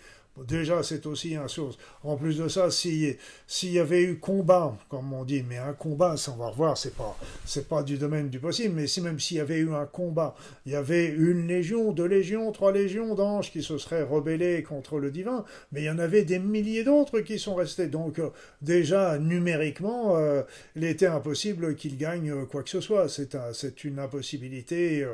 Déjà, 0.47 0.83
c'est 0.83 1.07
aussi 1.07 1.37
un 1.37 1.49
source. 1.49 1.77
En 2.03 2.17
plus 2.17 2.39
de 2.39 2.49
ça, 2.49 2.71
s'il 2.71 3.17
y 3.63 3.79
avait 3.79 4.03
eu 4.03 4.19
combat, 4.19 4.77
comme 4.89 5.13
on 5.13 5.25
dit, 5.25 5.45
mais 5.47 5.59
un 5.59 5.73
combat, 5.73 6.17
ça 6.17 6.33
on 6.33 6.37
va 6.37 6.49
revoir, 6.49 6.77
c'est 6.77 6.95
pas, 6.95 7.17
pas 7.69 7.83
du 7.83 7.99
domaine 7.99 8.29
du 8.29 8.39
possible, 8.39 8.75
mais 8.75 8.87
si 8.87 9.01
même 9.01 9.19
s'il 9.21 9.39
y 9.39 9.41
avait 9.41 9.59
eu 9.59 9.73
un 9.73 9.87
combat, 9.87 10.35
il 10.67 10.73
y 10.73 10.77
avait 10.77 11.07
une 11.07 11.47
légion, 11.47 11.93
deux 11.93 12.07
légions, 12.07 12.53
trois 12.53 12.73
légions 12.73 13.15
d'anges 13.15 13.51
qui 13.51 13.63
se 13.63 13.79
seraient 13.79 14.03
rebellés 14.03 14.63
contre 14.63 14.99
le 14.99 15.11
divin, 15.11 15.45
mais 15.73 15.83
il 15.83 15.85
y 15.85 15.91
en 15.91 15.99
avait 15.99 16.25
des 16.25 16.39
milliers 16.39 16.85
d'autres 16.85 17.21
qui 17.21 17.39
sont 17.39 17.55
restés. 17.55 17.89
Donc, 17.89 18.19
euh, 18.19 18.31
déjà, 18.63 19.19
numériquement, 19.19 20.17
euh, 20.17 20.43
il 20.77 20.85
était 20.85 21.07
impossible 21.07 21.75
qu'ils 21.75 21.97
gagnent 21.97 22.31
euh, 22.31 22.45
quoi 22.45 22.63
que 22.63 22.71
ce 22.71 22.81
soit. 22.81 23.09
C'est 23.09 23.35
un, 23.35 23.53
une 23.85 23.99
impossibilité 23.99 25.07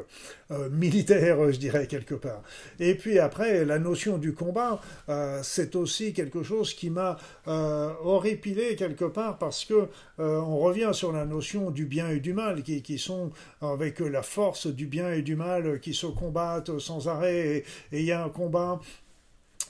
militaire, 0.71 1.51
je 1.53 1.59
dirais, 1.59 1.87
quelque 1.87 2.15
part. 2.15 2.43
Et 2.79 2.95
puis 2.95 3.19
après, 3.19 3.65
la 3.65 3.79
notion 3.79 4.19
du 4.19 4.33
combat, 4.33 4.81
euh, 5.17 5.41
c'est 5.43 5.77
aussi 5.77 6.13
quelque 6.13 6.43
chose 6.43 6.75
qui 6.75 6.91
m'a 6.91 7.17
euh, 7.49 7.91
horripilé 8.03 8.77
quelque 8.77 9.07
part 9.07 9.39
parce 9.39 9.65
que 9.65 9.89
euh, 10.19 10.41
on 10.41 10.59
revient 10.59 10.91
sur 10.93 11.13
la 11.13 11.25
notion 11.25 11.71
du 11.71 11.87
bien 11.87 12.11
et 12.11 12.21
du 12.21 12.35
mal 12.35 12.63
qui, 12.63 12.83
qui, 12.83 12.99
sont 12.99 13.31
avec 13.63 14.01
la 14.01 14.23
force 14.23 14.67
du 14.67 14.87
bien 14.87 15.13
et 15.13 15.23
du 15.23 15.37
mal 15.37 15.81
qui 15.81 15.95
se 15.95 16.07
combattent 16.07 16.79
sans 16.79 17.09
arrêt 17.09 17.65
et 17.93 18.01
il 18.01 18.05
y 18.05 18.13
a 18.13 18.23
un 18.23 18.29
combat 18.29 18.81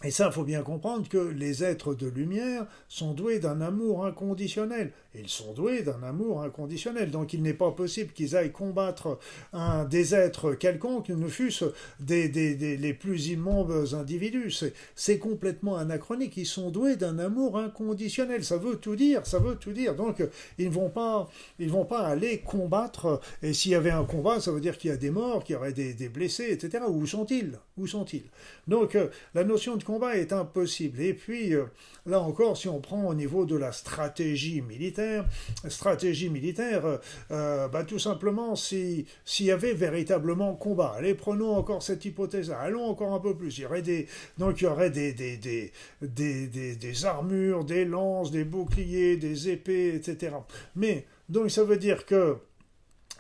et 0.05 0.11
ça, 0.11 0.26
il 0.26 0.33
faut 0.33 0.45
bien 0.45 0.62
comprendre 0.62 1.09
que 1.09 1.17
les 1.17 1.65
êtres 1.65 1.95
de 1.95 2.07
lumière 2.07 2.67
sont 2.87 3.15
doués 3.15 3.38
d'un 3.38 3.62
amour 3.62 4.05
inconditionnel. 4.05 4.93
Ils 5.15 5.31
sont 5.31 5.55
doués 5.55 5.83
d'un 5.83 6.03
amour 6.03 6.43
inconditionnel. 6.43 7.11
Donc 7.11 7.33
il 7.33 7.43
n'est 7.43 7.55
pas 7.55 7.71
possible 7.71 8.12
qu'ils 8.12 8.37
aillent 8.37 8.53
combattre 8.53 9.19
un, 9.55 9.87
des 9.87 10.15
êtres 10.15 10.53
quelconques, 10.53 11.09
ne 11.09 11.26
fût-ce 11.29 11.65
des, 11.99 12.29
des, 12.29 12.76
les 12.76 12.93
plus 12.93 13.29
immondes 13.29 13.95
individus. 13.95 14.65
C'est 14.95 15.19
complètement 15.19 15.76
anachronique. 15.76 16.37
Ils 16.37 16.45
sont 16.45 16.71
doués 16.71 16.97
d'un 16.97 17.19
amour 17.19 17.59
inconditionnel. 17.59 18.45
Ça 18.45 18.59
veut 18.59 18.76
tout 18.76 18.97
dire, 18.97 19.26
ça 19.26 19.38
veut 19.38 19.57
tout 19.57 19.73
dire. 19.73 19.95
Donc 19.95 20.23
ils 20.59 20.69
ne 20.69 20.75
vont 20.75 20.91
pas, 20.91 21.26
vont 21.59 21.87
pas 21.87 22.07
aller 22.07 22.41
combattre. 22.41 23.23
Et 23.43 23.55
s'il 23.55 23.73
y 23.73 23.76
avait 23.76 23.91
un 23.91 24.05
combat, 24.05 24.41
ça 24.41 24.53
veut 24.53 24.61
dire 24.61 24.76
qu'il 24.76 24.91
y 24.91 24.95
a 24.95 24.99
des 24.99 25.11
morts, 25.11 25.43
qu'il 25.43 25.55
y 25.55 25.57
aurait 25.57 25.73
des, 25.73 26.09
blessés, 26.11 26.50
etc. 26.50 26.85
Où 26.87 27.07
sont-ils? 27.07 27.59
Où 27.79 27.87
sont-ils? 27.87 28.25
Donc 28.69 28.99
la 29.35 29.45
notion 29.45 29.76
de 29.76 29.86
combat 29.87 30.16
est 30.16 30.33
impossible. 30.33 31.00
Et 31.00 31.14
puis, 31.14 31.55
euh, 31.55 31.66
là 32.07 32.21
encore, 32.21 32.57
si 32.57 32.69
on 32.69 32.81
prend 32.81 33.07
au 33.07 33.14
niveau 33.14 33.47
de 33.47 33.57
la 33.57 33.71
stratégie 33.71 34.61
militaire, 34.61 35.25
stratégie 35.69 36.28
militaire, 36.28 36.85
euh, 36.85 36.99
euh, 37.31 37.69
bah, 37.69 37.85
tout 37.85 38.00
simplement, 38.00 38.57
s'il 38.57 39.07
y 39.40 39.50
avait 39.50 39.75
véritablement 39.75 40.55
combat, 40.55 40.95
allez, 40.99 41.14
prenons 41.14 41.55
encore 41.55 41.83
cette 41.83 42.05
hypothèse 42.05 42.50
allons 42.50 42.85
encore 42.85 43.14
un 43.14 43.21
peu 43.21 43.37
plus, 43.37 43.59
il 43.59 43.62
y 43.62 43.66
aurait 43.66 43.83
des, 43.83 44.09
donc 44.38 44.61
il 44.61 44.64
y 44.64 44.66
aurait 44.66 44.90
des, 44.90 45.12
des, 45.12 45.37
des, 45.37 45.73
des, 46.02 46.75
des 46.75 47.05
armures, 47.05 47.64
des 47.64 47.85
lances, 47.85 48.33
des 48.33 48.45
boucliers, 48.45 49.16
des 49.16 49.49
épées, 49.50 49.95
etc. 49.95 50.35
Mais, 50.75 51.07
donc 51.28 51.50
ça 51.50 51.62
veut 51.62 51.76
dire 51.76 52.07
que 52.07 52.38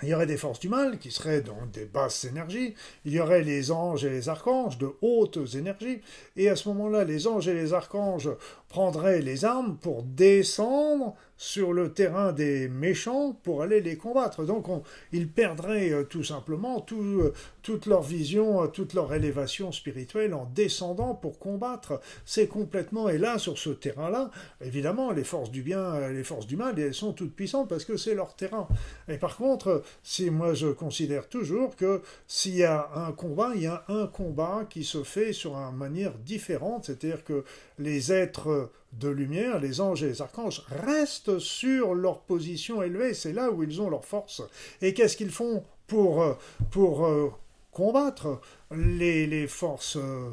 il 0.02 0.08
y 0.08 0.14
aurait 0.14 0.26
des 0.26 0.36
forces 0.36 0.60
du 0.60 0.68
mal 0.68 0.98
qui 0.98 1.10
seraient 1.10 1.40
dans 1.40 1.66
des 1.72 1.86
basses 1.86 2.24
énergies, 2.24 2.74
il 3.04 3.12
y 3.12 3.20
aurait 3.20 3.42
les 3.42 3.70
anges 3.70 4.04
et 4.04 4.10
les 4.10 4.28
archanges 4.28 4.78
de 4.78 4.90
hautes 5.00 5.38
énergies, 5.54 6.00
et 6.36 6.48
à 6.50 6.56
ce 6.56 6.68
moment-là, 6.68 7.04
les 7.04 7.26
anges 7.26 7.48
et 7.48 7.54
les 7.54 7.72
archanges 7.72 8.30
prendraient 8.68 9.22
les 9.22 9.44
armes 9.44 9.76
pour 9.78 10.02
descendre 10.02 11.16
sur 11.36 11.72
le 11.72 11.92
terrain 11.92 12.32
des 12.32 12.68
méchants 12.68 13.38
pour 13.42 13.62
aller 13.62 13.80
les 13.80 13.96
combattre. 13.96 14.44
Donc 14.44 14.66
ils 15.12 15.28
perdraient 15.28 15.90
euh, 15.90 16.04
tout 16.04 16.24
simplement 16.24 16.84
euh, 16.92 17.32
toute 17.62 17.86
leur 17.86 18.02
vision, 18.02 18.62
euh, 18.62 18.66
toute 18.68 18.94
leur 18.94 19.12
élévation 19.12 19.72
spirituelle 19.72 20.34
en 20.34 20.50
descendant 20.54 21.14
pour 21.14 21.38
combattre. 21.38 22.00
C'est 22.24 22.46
complètement, 22.46 23.08
et 23.08 23.18
là, 23.18 23.38
sur 23.38 23.58
ce 23.58 23.70
terrain-là, 23.70 24.30
évidemment, 24.60 25.12
les 25.12 25.24
forces 25.24 25.50
du 25.50 25.62
bien, 25.62 26.08
les 26.08 26.24
forces 26.24 26.46
du 26.46 26.56
mal, 26.56 26.78
elles 26.78 26.94
sont 26.94 27.12
toutes 27.12 27.34
puissantes 27.34 27.68
parce 27.68 27.84
que 27.84 27.96
c'est 27.96 28.14
leur 28.14 28.34
terrain. 28.34 28.68
Et 29.08 29.18
par 29.18 29.36
contre, 29.36 29.82
si 30.02 30.30
moi 30.30 30.54
je 30.54 30.68
considère 30.68 31.28
toujours 31.28 31.76
que 31.76 32.02
s'il 32.26 32.56
y 32.56 32.64
a 32.64 32.88
un 32.94 33.12
combat, 33.12 33.52
il 33.54 33.62
y 33.62 33.66
a 33.66 33.84
un 33.88 34.06
combat 34.06 34.66
qui 34.68 34.84
se 34.84 35.02
fait 35.02 35.32
sur 35.32 35.56
une 35.56 35.76
manière 35.76 36.14
différente, 36.18 36.86
c'est-à-dire 36.86 37.24
que 37.24 37.44
les 37.78 38.12
êtres 38.12 38.70
de 38.92 39.08
lumière, 39.08 39.58
les 39.60 39.80
anges 39.80 40.02
et 40.02 40.08
les 40.08 40.22
archanges, 40.22 40.64
restent 40.70 41.38
sur 41.38 41.94
leur 41.94 42.20
position 42.22 42.82
élevée, 42.82 43.14
c'est 43.14 43.32
là 43.32 43.50
où 43.50 43.62
ils 43.62 43.80
ont 43.82 43.90
leur 43.90 44.04
force. 44.04 44.42
Et 44.80 44.94
qu'est-ce 44.94 45.16
qu'ils 45.16 45.30
font 45.30 45.62
pour, 45.86 46.22
euh, 46.22 46.34
pour 46.70 47.06
euh, 47.06 47.30
combattre 47.72 48.40
les, 48.74 49.26
les 49.26 49.46
forces 49.46 49.96
euh, 49.96 50.30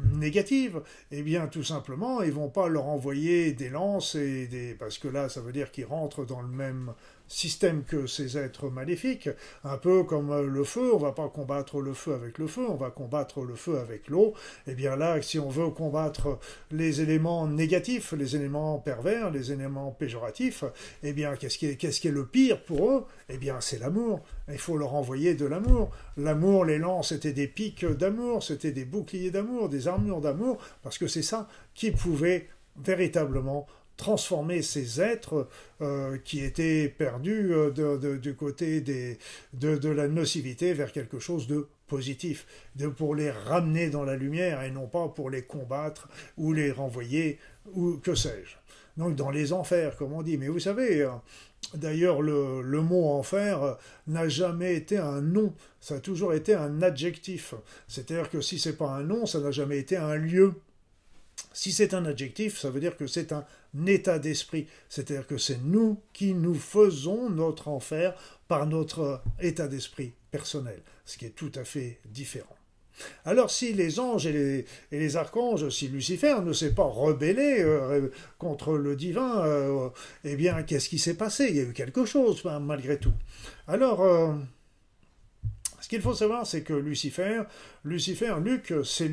négatives? 0.00 0.82
Eh 1.10 1.22
bien, 1.22 1.46
tout 1.46 1.62
simplement, 1.62 2.22
ils 2.22 2.32
vont 2.32 2.50
pas 2.50 2.68
leur 2.68 2.86
envoyer 2.86 3.52
des 3.52 3.68
lances 3.68 4.16
et 4.16 4.48
des... 4.48 4.74
parce 4.74 4.98
que 4.98 5.08
là, 5.08 5.28
ça 5.28 5.40
veut 5.40 5.52
dire 5.52 5.70
qu'ils 5.70 5.86
rentrent 5.86 6.24
dans 6.24 6.42
le 6.42 6.48
même 6.48 6.92
système 7.32 7.82
que 7.84 8.06
ces 8.06 8.36
êtres 8.36 8.68
maléfiques, 8.68 9.30
un 9.64 9.78
peu 9.78 10.04
comme 10.04 10.30
euh, 10.30 10.46
le 10.46 10.64
feu, 10.64 10.92
on 10.94 10.98
va 10.98 11.12
pas 11.12 11.28
combattre 11.28 11.80
le 11.80 11.94
feu 11.94 12.12
avec 12.12 12.38
le 12.38 12.46
feu, 12.46 12.66
on 12.68 12.74
va 12.74 12.90
combattre 12.90 13.42
le 13.42 13.54
feu 13.54 13.78
avec 13.78 14.08
l'eau, 14.08 14.34
et 14.66 14.72
eh 14.72 14.74
bien 14.74 14.96
là, 14.96 15.20
si 15.22 15.38
on 15.38 15.48
veut 15.48 15.70
combattre 15.70 16.38
les 16.70 17.00
éléments 17.00 17.46
négatifs, 17.46 18.12
les 18.12 18.36
éléments 18.36 18.78
pervers, 18.78 19.30
les 19.30 19.50
éléments 19.50 19.90
péjoratifs, 19.92 20.64
eh 21.02 21.12
bien 21.14 21.34
qu'est-ce 21.36 21.56
qui 21.56 21.66
est, 21.66 21.76
qu'est-ce 21.76 22.00
qui 22.00 22.08
est 22.08 22.12
le 22.12 22.26
pire 22.26 22.62
pour 22.62 22.90
eux? 22.90 23.04
Eh 23.30 23.38
bien 23.38 23.60
c'est 23.60 23.78
l'amour, 23.78 24.20
il 24.48 24.58
faut 24.58 24.76
leur 24.76 24.94
envoyer 24.94 25.34
de 25.34 25.46
l'amour. 25.46 25.90
L'amour, 26.18 26.66
les 26.66 26.78
lances, 26.78 27.08
c'était 27.08 27.32
des 27.32 27.48
pics 27.48 27.84
d'amour, 27.84 28.42
c'était 28.42 28.72
des 28.72 28.84
boucliers 28.84 29.30
d'amour, 29.30 29.68
des 29.68 29.88
armures 29.88 30.20
d'amour, 30.20 30.58
parce 30.82 30.98
que 30.98 31.06
c'est 31.06 31.22
ça 31.22 31.48
qui 31.74 31.90
pouvait 31.90 32.48
véritablement 32.76 33.66
transformer 34.02 34.62
ces 34.62 35.00
êtres 35.00 35.46
euh, 35.80 36.18
qui 36.24 36.40
étaient 36.40 36.88
perdus 36.88 37.52
euh, 37.54 38.18
du 38.18 38.34
côté 38.34 38.80
de, 38.80 39.88
la 39.88 40.08
nocivité 40.08 40.74
vers 40.74 40.90
quelque 40.90 41.20
chose 41.20 41.46
de 41.46 41.68
positif, 41.86 42.44
de, 42.74 42.88
pour 42.88 43.14
les 43.14 43.30
ramener 43.30 43.90
dans 43.90 44.02
la 44.02 44.16
lumière 44.16 44.60
et 44.64 44.72
non 44.72 44.88
pas 44.88 45.06
pour 45.06 45.30
les 45.30 45.42
combattre 45.42 46.08
ou 46.36 46.52
les 46.52 46.72
renvoyer 46.72 47.38
ou 47.74 47.98
que 47.98 48.16
sais-je. 48.16 48.56
Donc 48.96 49.14
dans 49.14 49.30
les 49.30 49.52
enfers, 49.52 49.96
comme 49.96 50.12
on 50.12 50.22
dit. 50.22 50.36
Mais 50.36 50.48
vous 50.48 50.58
savez, 50.58 51.02
euh, 51.02 51.10
d'ailleurs, 51.74 52.22
le, 52.22 52.60
le, 52.60 52.80
mot 52.80 53.04
enfer 53.10 53.78
n'a 54.08 54.28
jamais 54.28 54.74
été 54.74 54.98
un 54.98 55.20
nom, 55.20 55.54
ça 55.80 55.94
a 55.94 56.00
toujours 56.00 56.34
été 56.34 56.54
un 56.54 56.82
adjectif. 56.82 57.54
C'est-à-dire 57.86 58.30
que 58.30 58.40
si 58.40 58.58
c'est 58.58 58.76
pas 58.76 58.90
un 58.90 59.04
nom, 59.04 59.26
ça 59.26 59.38
n'a 59.38 59.52
jamais 59.52 59.78
été 59.78 59.96
un 59.96 60.16
lieu. 60.16 60.54
Si 61.52 61.72
c'est 61.72 61.94
un 61.94 62.06
adjectif, 62.06 62.58
ça 62.58 62.70
veut 62.70 62.80
dire 62.80 62.96
que 62.96 63.06
c'est 63.06 63.32
un 63.32 63.44
état 63.86 64.18
d'esprit, 64.18 64.66
c'est-à-dire 64.88 65.26
que 65.26 65.38
c'est 65.38 65.60
nous 65.62 66.00
qui 66.12 66.34
nous 66.34 66.54
faisons 66.54 67.30
notre 67.30 67.68
enfer 67.68 68.14
par 68.48 68.66
notre 68.66 69.22
état 69.40 69.68
d'esprit 69.68 70.12
personnel, 70.30 70.80
ce 71.04 71.18
qui 71.18 71.26
est 71.26 71.30
tout 71.30 71.52
à 71.54 71.64
fait 71.64 72.00
différent. 72.06 72.56
Alors 73.24 73.50
si 73.50 73.72
les 73.72 74.00
anges 74.00 74.26
et 74.26 74.66
les, 74.90 75.16
archanges, 75.16 75.68
si 75.70 75.88
Lucifer 75.88 76.36
ne 76.44 76.52
s'est 76.52 76.74
pas 76.74 76.84
rebellé 76.84 77.56
euh, 77.60 78.10
contre 78.38 78.76
le 78.76 78.96
divin, 78.96 79.44
euh, 79.44 79.88
eh 80.24 80.36
bien 80.36 80.62
qu'est-ce 80.62 80.88
qui 80.88 80.98
s'est 80.98 81.14
passé? 81.14 81.46
Il 81.48 81.56
y 81.56 81.60
a 81.60 81.62
eu 81.62 81.72
quelque 81.72 82.04
chose 82.04 82.42
hein, 82.44 82.60
malgré 82.60 82.98
tout. 82.98 83.14
Alors 83.66 84.02
euh, 84.02 84.34
qu'il 85.92 86.00
faut 86.00 86.14
savoir, 86.14 86.46
c'est 86.46 86.62
que 86.62 86.72
Lucifer, 86.72 87.42
Lucifer, 87.84 88.36
Luc, 88.42 88.72
c'est 88.82 89.08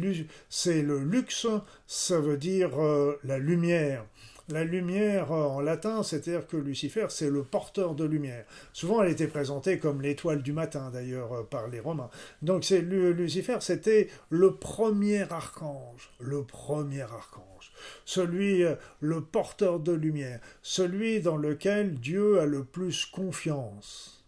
le 0.81 1.03
luxe, 1.03 1.45
ça 1.87 2.21
veut 2.21 2.37
dire 2.37 2.69
la 3.25 3.37
lumière. 3.37 4.05
la 4.51 4.63
lumière 4.63 5.31
en 5.31 5.61
latin, 5.61 6.03
c'est-à-dire 6.03 6.47
que 6.47 6.57
Lucifer, 6.57 7.07
c'est 7.09 7.29
le 7.29 7.43
porteur 7.43 7.95
de 7.95 8.03
lumière. 8.03 8.45
Souvent, 8.73 9.03
elle 9.03 9.11
était 9.11 9.27
présentée 9.27 9.77
comme 9.77 10.01
l'étoile 10.01 10.41
du 10.41 10.53
matin, 10.53 10.89
d'ailleurs, 10.91 11.47
par 11.49 11.67
les 11.67 11.79
Romains. 11.79 12.09
Donc, 12.41 12.63
c'est 12.63 12.81
Lucifer, 12.81 13.57
c'était 13.59 14.09
le 14.29 14.55
premier 14.55 15.31
archange, 15.31 16.11
le 16.19 16.43
premier 16.43 17.01
archange, 17.01 17.71
celui, 18.05 18.63
le 19.01 19.21
porteur 19.21 19.79
de 19.79 19.91
lumière, 19.91 20.39
celui 20.61 21.21
dans 21.21 21.37
lequel 21.37 21.95
Dieu 21.95 22.39
a 22.39 22.45
le 22.45 22.63
plus 22.63 23.05
confiance 23.05 24.18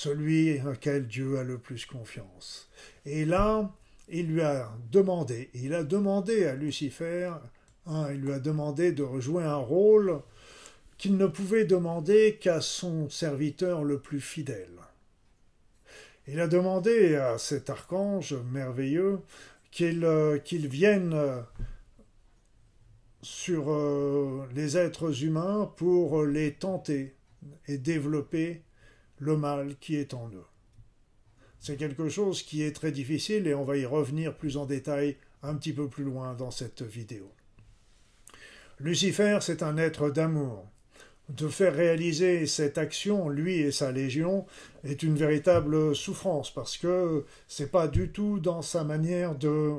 celui 0.00 0.58
auquel 0.62 1.06
Dieu 1.06 1.38
a 1.38 1.44
le 1.44 1.58
plus 1.58 1.84
confiance. 1.84 2.70
Et 3.04 3.26
là, 3.26 3.70
il 4.08 4.28
lui 4.28 4.40
a 4.40 4.72
demandé, 4.90 5.50
il 5.52 5.74
a 5.74 5.84
demandé 5.84 6.46
à 6.46 6.54
Lucifer, 6.54 7.30
hein, 7.84 8.08
il 8.10 8.22
lui 8.22 8.32
a 8.32 8.38
demandé 8.38 8.92
de 8.92 9.04
jouer 9.20 9.44
un 9.44 9.56
rôle 9.56 10.22
qu'il 10.96 11.18
ne 11.18 11.26
pouvait 11.26 11.66
demander 11.66 12.38
qu'à 12.40 12.62
son 12.62 13.10
serviteur 13.10 13.84
le 13.84 13.98
plus 13.98 14.22
fidèle. 14.22 14.78
Il 16.26 16.40
a 16.40 16.46
demandé 16.46 17.16
à 17.16 17.36
cet 17.36 17.68
archange 17.68 18.32
merveilleux 18.50 19.18
qu'il 19.70 20.06
euh, 20.06 20.38
vienne 20.48 21.12
euh, 21.12 21.42
sur 23.20 23.70
euh, 23.70 24.48
les 24.54 24.78
êtres 24.78 25.24
humains 25.24 25.70
pour 25.76 26.24
les 26.24 26.54
tenter 26.54 27.16
et 27.68 27.76
développer 27.76 28.62
le 29.20 29.36
mal 29.36 29.76
qui 29.78 29.96
est 29.96 30.14
en 30.14 30.28
eux. 30.30 30.46
C'est 31.60 31.76
quelque 31.76 32.08
chose 32.08 32.42
qui 32.42 32.62
est 32.62 32.72
très 32.74 32.90
difficile 32.90 33.46
et 33.46 33.54
on 33.54 33.64
va 33.64 33.76
y 33.76 33.84
revenir 33.84 34.34
plus 34.34 34.56
en 34.56 34.66
détail 34.66 35.16
un 35.42 35.54
petit 35.54 35.72
peu 35.72 35.88
plus 35.88 36.04
loin 36.04 36.34
dans 36.34 36.50
cette 36.50 36.82
vidéo. 36.82 37.30
Lucifer, 38.80 39.38
c'est 39.42 39.62
un 39.62 39.76
être 39.76 40.10
d'amour. 40.10 40.66
De 41.28 41.48
faire 41.48 41.74
réaliser 41.74 42.46
cette 42.46 42.78
action, 42.78 43.28
lui 43.28 43.58
et 43.58 43.70
sa 43.70 43.92
légion, 43.92 44.46
est 44.84 45.02
une 45.02 45.14
véritable 45.14 45.94
souffrance 45.94 46.52
parce 46.52 46.76
que 46.76 47.24
c'est 47.46 47.70
pas 47.70 47.86
du 47.86 48.08
tout 48.08 48.40
dans 48.40 48.62
sa 48.62 48.82
manière 48.82 49.36
de 49.36 49.74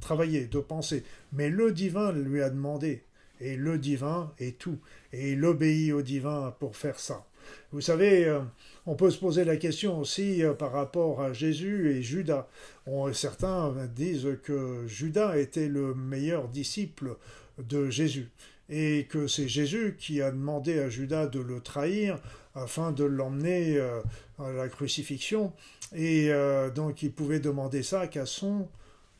travailler, 0.00 0.46
de 0.46 0.58
penser. 0.58 1.04
Mais 1.32 1.50
le 1.50 1.70
divin 1.70 2.12
lui 2.12 2.42
a 2.42 2.50
demandé. 2.50 3.04
Et 3.40 3.56
le 3.56 3.78
divin 3.78 4.32
est 4.38 4.58
tout. 4.58 4.78
Et 5.12 5.32
il 5.32 5.44
obéit 5.44 5.92
au 5.92 6.00
divin 6.00 6.54
pour 6.58 6.76
faire 6.76 6.98
ça. 6.98 7.26
Vous 7.72 7.82
savez, 7.82 8.24
euh, 8.24 8.40
on 8.86 8.94
peut 8.94 9.10
se 9.10 9.18
poser 9.18 9.44
la 9.44 9.56
question 9.56 9.98
aussi 9.98 10.42
euh, 10.42 10.54
par 10.54 10.72
rapport 10.72 11.20
à 11.20 11.32
Jésus 11.32 11.90
et 11.90 12.02
Judas. 12.02 12.48
certains 13.12 13.74
disent 13.94 14.38
que 14.42 14.86
Judas 14.86 15.36
était 15.36 15.68
le 15.68 15.94
meilleur 15.94 16.48
disciple 16.48 17.16
de 17.58 17.90
Jésus 17.90 18.30
et 18.68 19.06
que 19.08 19.26
c'est 19.26 19.48
Jésus 19.48 19.96
qui 19.98 20.22
a 20.22 20.30
demandé 20.30 20.78
à 20.78 20.88
Judas 20.88 21.26
de 21.26 21.40
le 21.40 21.60
trahir 21.60 22.18
afin 22.54 22.92
de 22.92 23.04
l'emmener 23.04 23.76
euh, 23.76 24.00
à 24.38 24.50
la 24.52 24.68
crucifixion 24.68 25.52
et 25.94 26.30
donc 26.74 27.04
il 27.04 27.12
pouvait 27.12 27.38
demander 27.38 27.84
ça 27.84 28.08
qu'à 28.08 28.26
son 28.26 28.68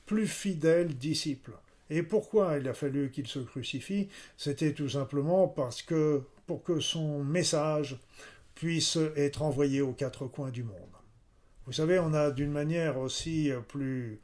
plus 0.05 0.27
fidèle 0.27 0.97
disciple. 0.97 1.53
Et 1.91 2.03
pourquoi 2.03 2.59
il 2.59 2.67
a 2.69 2.75
fallu 2.75 3.11
qu'il 3.11 3.29
se 3.29 3.39
crucifie? 3.39 4.09
C'était 4.37 4.73
tout 4.73 4.89
simplement 4.89 5.47
parce 5.47 5.83
que 5.83 6.23
pour 6.47 6.63
que 6.63 6.81
son 6.81 7.23
message 7.23 7.99
puisse 8.57 8.99
être 9.15 9.43
envoyé 9.43 9.81
aux 9.81 9.93
quatre 9.93 10.27
coins 10.27 10.51
du 10.51 10.65
monde. 10.65 10.75
Vous 11.67 11.73
savez, 11.73 12.01
on 12.01 12.13
a 12.15 12.33
d'une 12.33 12.51
manière 12.51 12.99
aussi 12.99 13.51
plus 13.69 14.21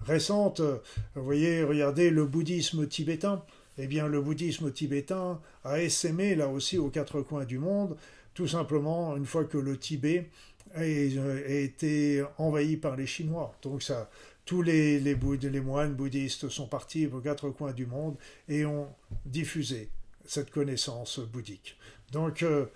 récente, 0.00 0.60
vous 1.14 1.24
voyez, 1.24 1.62
regardez 1.62 2.10
le 2.10 2.24
bouddhisme 2.24 2.88
tibétain. 2.88 3.44
Eh 3.78 3.86
bien, 3.86 4.06
le 4.06 4.20
bouddhisme 4.20 4.72
tibétain 4.72 5.40
a 5.64 5.80
essaimé 5.80 6.34
là 6.34 6.48
aussi 6.48 6.78
aux 6.78 6.90
quatre 6.90 7.20
coins 7.22 7.44
du 7.44 7.58
monde, 7.58 7.96
tout 8.32 8.46
simplement 8.46 9.16
une 9.16 9.26
fois 9.26 9.44
que 9.44 9.58
le 9.58 9.76
Tibet 9.78 10.30
a, 10.74 10.84
été 10.84 12.24
envahi 12.38 12.76
par 12.76 12.96
les 12.96 13.06
Chinois. 13.06 13.54
Donc 13.62 13.82
ça, 13.82 14.10
tous 14.44 14.62
les 14.62 15.00
moines 15.64 15.94
bouddhistes 15.94 16.48
sont 16.48 16.68
partis 16.68 17.06
aux 17.06 17.20
quatre 17.20 17.50
coins 17.50 17.72
du 17.72 17.86
monde 17.86 18.16
et 18.48 18.64
ont 18.64 18.88
diffusé 19.26 19.90
cette 20.24 20.50
connaissance 20.50 21.18
bouddhique. 21.18 21.76
Donc 22.12 22.42
euh, 22.42 22.66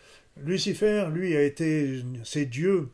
Lucifer, 0.44 1.06
lui, 1.12 1.36
a 1.36 1.42
été, 1.42 2.02
c'est 2.24 2.46
Dieu 2.46 2.88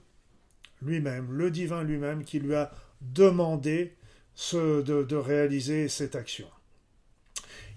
lui-même, 0.83 1.33
le 1.33 1.51
divin 1.51 1.83
lui-même, 1.83 2.25
qui 2.25 2.39
lui 2.39 2.55
a 2.55 2.71
demandé 3.01 3.95
ce, 4.35 4.83
de, 4.83 5.17
réaliser 5.17 5.89
cette 5.89 6.17
action. 6.17 6.47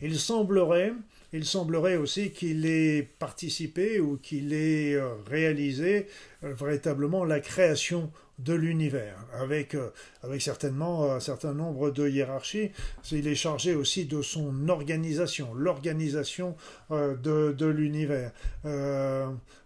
Il 0.01 0.19
semblerait, 0.19 0.93
il 1.33 1.45
semblerait 1.45 1.97
aussi 1.97 2.31
qu'il 2.31 2.65
ait 2.65 3.03
participé 3.19 3.99
ou 3.99 4.17
qu'il 4.17 4.53
ait 4.53 4.93
euh, 4.93 5.09
réalisé 5.29 6.07
euh, 6.43 6.53
véritablement 6.53 7.25
la 7.25 7.39
création 7.39 8.11
de 8.39 8.53
l'univers, 8.53 9.17
avec, 9.33 9.73
euh, 9.73 9.89
avec 10.21 10.43
certainement 10.43 11.11
un 11.11 11.19
certain 11.19 11.53
nombre 11.53 11.89
de 11.89 12.07
hiérarchies. 12.07 12.69
Il 13.11 13.27
est 13.27 13.35
chargé 13.35 13.73
aussi 13.73 14.05
de 14.05 14.21
son 14.21 14.69
organisation, 14.69 15.53
l'organisation 15.55 16.55
de, 16.91 17.51
de 17.51 17.65
l'univers. 17.65 18.31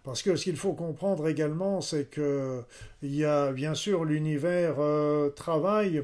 Parce 0.04 0.22
que 0.22 0.36
ce 0.36 0.44
qu'il 0.44 0.56
faut 0.56 0.72
comprendre 0.72 1.28
également, 1.28 1.82
c'est 1.82 2.04
que 2.04 2.62
il 3.02 3.14
y 3.14 3.26
a 3.26 3.52
bien 3.52 3.74
sûr 3.74 4.06
l'univers 4.06 4.76
travaille 5.36 6.02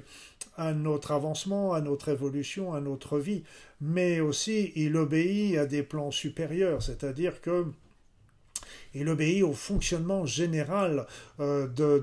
à 0.59 0.75
notre 0.75 1.13
avancement, 1.13 1.73
à 1.73 1.81
notre 1.81 2.09
évolution, 2.11 2.75
à 2.75 2.81
notre 2.81 3.19
vie, 3.19 3.45
mais 3.81 4.21
aussi 4.21 4.73
il 4.77 4.97
obéit 4.97 5.57
à 5.57 5.67
des 5.67 5.83
plans 5.83 6.11
supérieurs, 6.11 6.83
c'est-à-dire 6.83 7.41
que 7.41 7.67
il 8.95 9.09
obéit 9.09 9.43
au 9.45 9.53
fonctionnement 9.53 10.27
général 10.27 11.07
euh, 11.41 11.69
de, 11.69 12.03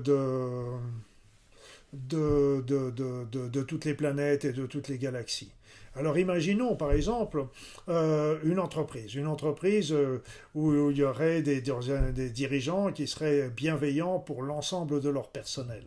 toutes 3.62 3.84
les 3.84 3.94
planètes 3.94 4.44
et 4.44 4.52
de 4.52 4.66
toutes 4.66 4.88
les 4.88 4.98
galaxies. 4.98 5.52
Alors 5.96 6.18
imaginons 6.18 6.76
par 6.76 6.92
exemple 6.92 7.46
euh, 7.88 8.38
une 8.44 8.58
entreprise, 8.58 9.14
une 9.14 9.26
entreprise 9.26 9.92
euh, 9.92 10.22
où, 10.54 10.90
il 10.90 10.98
y 10.98 11.02
aurait 11.02 11.40
des, 11.40 11.62
des, 11.62 12.30
dirigeants 12.30 12.92
qui 12.92 13.06
seraient 13.06 13.48
bienveillants 13.48 14.18
pour 14.18 14.42
l'ensemble 14.42 15.00
de 15.00 15.08
leur 15.08 15.28
personnel. 15.28 15.82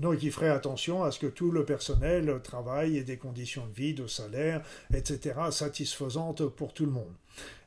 Donc 0.00 0.22
ils 0.22 0.32
feraient 0.32 0.50
attention 0.50 1.02
à 1.02 1.10
ce 1.10 1.18
que 1.18 1.26
tout 1.26 1.50
le 1.50 1.64
personnel 1.64 2.40
travaille 2.42 2.98
et 2.98 3.04
des 3.04 3.16
conditions 3.16 3.66
de 3.66 3.72
vie, 3.72 3.94
de 3.94 4.06
salaire, 4.06 4.62
etc., 4.92 5.34
satisfaisantes 5.50 6.46
pour 6.46 6.74
tout 6.74 6.84
le 6.84 6.92
monde. 6.92 7.14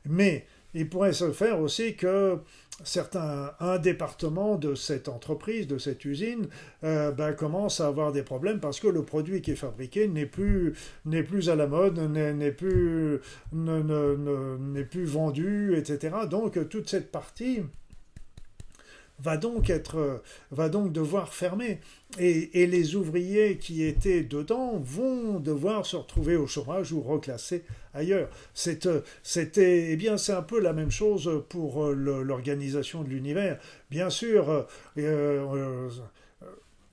Mais 0.04 0.46
il 0.74 0.88
pourrait 0.88 1.12
se 1.12 1.32
faire 1.32 1.58
aussi 1.60 1.96
que 1.96 2.38
certains, 2.84 3.52
un 3.60 3.78
département 3.78 4.56
de 4.56 4.74
cette 4.74 5.08
entreprise, 5.08 5.66
de 5.66 5.78
cette 5.78 6.04
usine, 6.04 6.48
euh, 6.84 7.10
ben, 7.10 7.32
commence 7.32 7.80
à 7.80 7.86
avoir 7.86 8.12
des 8.12 8.22
problèmes 8.22 8.60
parce 8.60 8.80
que 8.80 8.88
le 8.88 9.02
produit 9.02 9.42
qui 9.42 9.52
est 9.52 9.56
fabriqué 9.56 10.08
n'est 10.08 10.26
plus, 10.26 10.74
n'est 11.04 11.22
plus 11.22 11.50
à 11.50 11.56
la 11.56 11.66
mode, 11.66 11.98
n'est 11.98 12.52
plus, 12.52 13.20
n'est 13.52 14.84
plus 14.84 15.04
vendu, 15.04 15.76
etc. 15.76 16.16
Donc 16.30 16.68
toute 16.68 16.88
cette 16.88 17.10
partie 17.10 17.62
va 19.20 19.36
donc 19.36 19.70
être, 19.70 20.22
va 20.50 20.68
donc 20.68 20.92
devoir 20.92 21.34
fermer. 21.34 21.80
Et, 22.18 22.66
les 22.66 22.96
ouvriers 22.96 23.58
qui 23.58 23.84
étaient 23.84 24.22
dedans 24.22 24.78
vont 24.78 25.40
devoir 25.40 25.84
se 25.84 25.96
retrouver 25.96 26.36
au 26.36 26.46
chômage 26.46 26.92
ou 26.92 27.02
reclasser 27.02 27.64
ailleurs. 27.92 28.28
C'était, 28.54 29.92
eh 29.92 29.96
bien, 29.96 30.16
c'est 30.16 30.32
un 30.32 30.42
peu 30.42 30.60
la 30.60 30.72
même 30.72 30.90
chose 30.90 31.44
pour 31.48 31.84
euh, 31.84 31.94
l'organisation 31.94 33.02
de 33.02 33.08
l'univers. 33.08 33.58
Bien 33.90 34.10
sûr, 34.10 34.50
euh, 34.50 34.62
euh, 34.98 35.88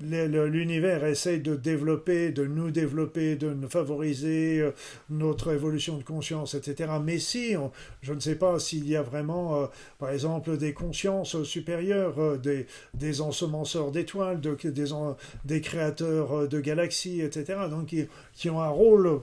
l'univers 0.01 1.05
essaye 1.05 1.39
de 1.39 1.55
développer, 1.55 2.31
de 2.31 2.45
nous 2.45 2.71
développer, 2.71 3.35
de 3.35 3.53
nous 3.53 3.69
favoriser 3.69 4.59
euh, 4.59 4.71
notre 5.09 5.53
évolution 5.53 5.97
de 5.97 6.03
conscience, 6.03 6.53
etc. 6.53 6.93
Mais 7.03 7.19
si, 7.19 7.55
je 8.01 8.13
ne 8.13 8.19
sais 8.19 8.35
pas 8.35 8.59
s'il 8.59 8.87
y 8.87 8.95
a 8.95 9.01
vraiment, 9.01 9.63
euh, 9.63 9.65
par 9.99 10.09
exemple, 10.09 10.57
des 10.57 10.73
consciences 10.73 11.41
supérieures, 11.43 12.19
euh, 12.19 12.65
des, 12.93 13.21
ensemenceurs 13.21 13.91
d'étoiles, 13.91 14.41
de, 14.41 14.55
des, 14.69 14.85
des 15.45 15.61
créateurs 15.61 16.47
de 16.47 16.59
galaxies, 16.59 17.21
etc., 17.21 17.59
donc 17.69 17.93
qui, 18.35 18.49
ont 18.49 18.61
un 18.61 18.69
rôle 18.69 19.21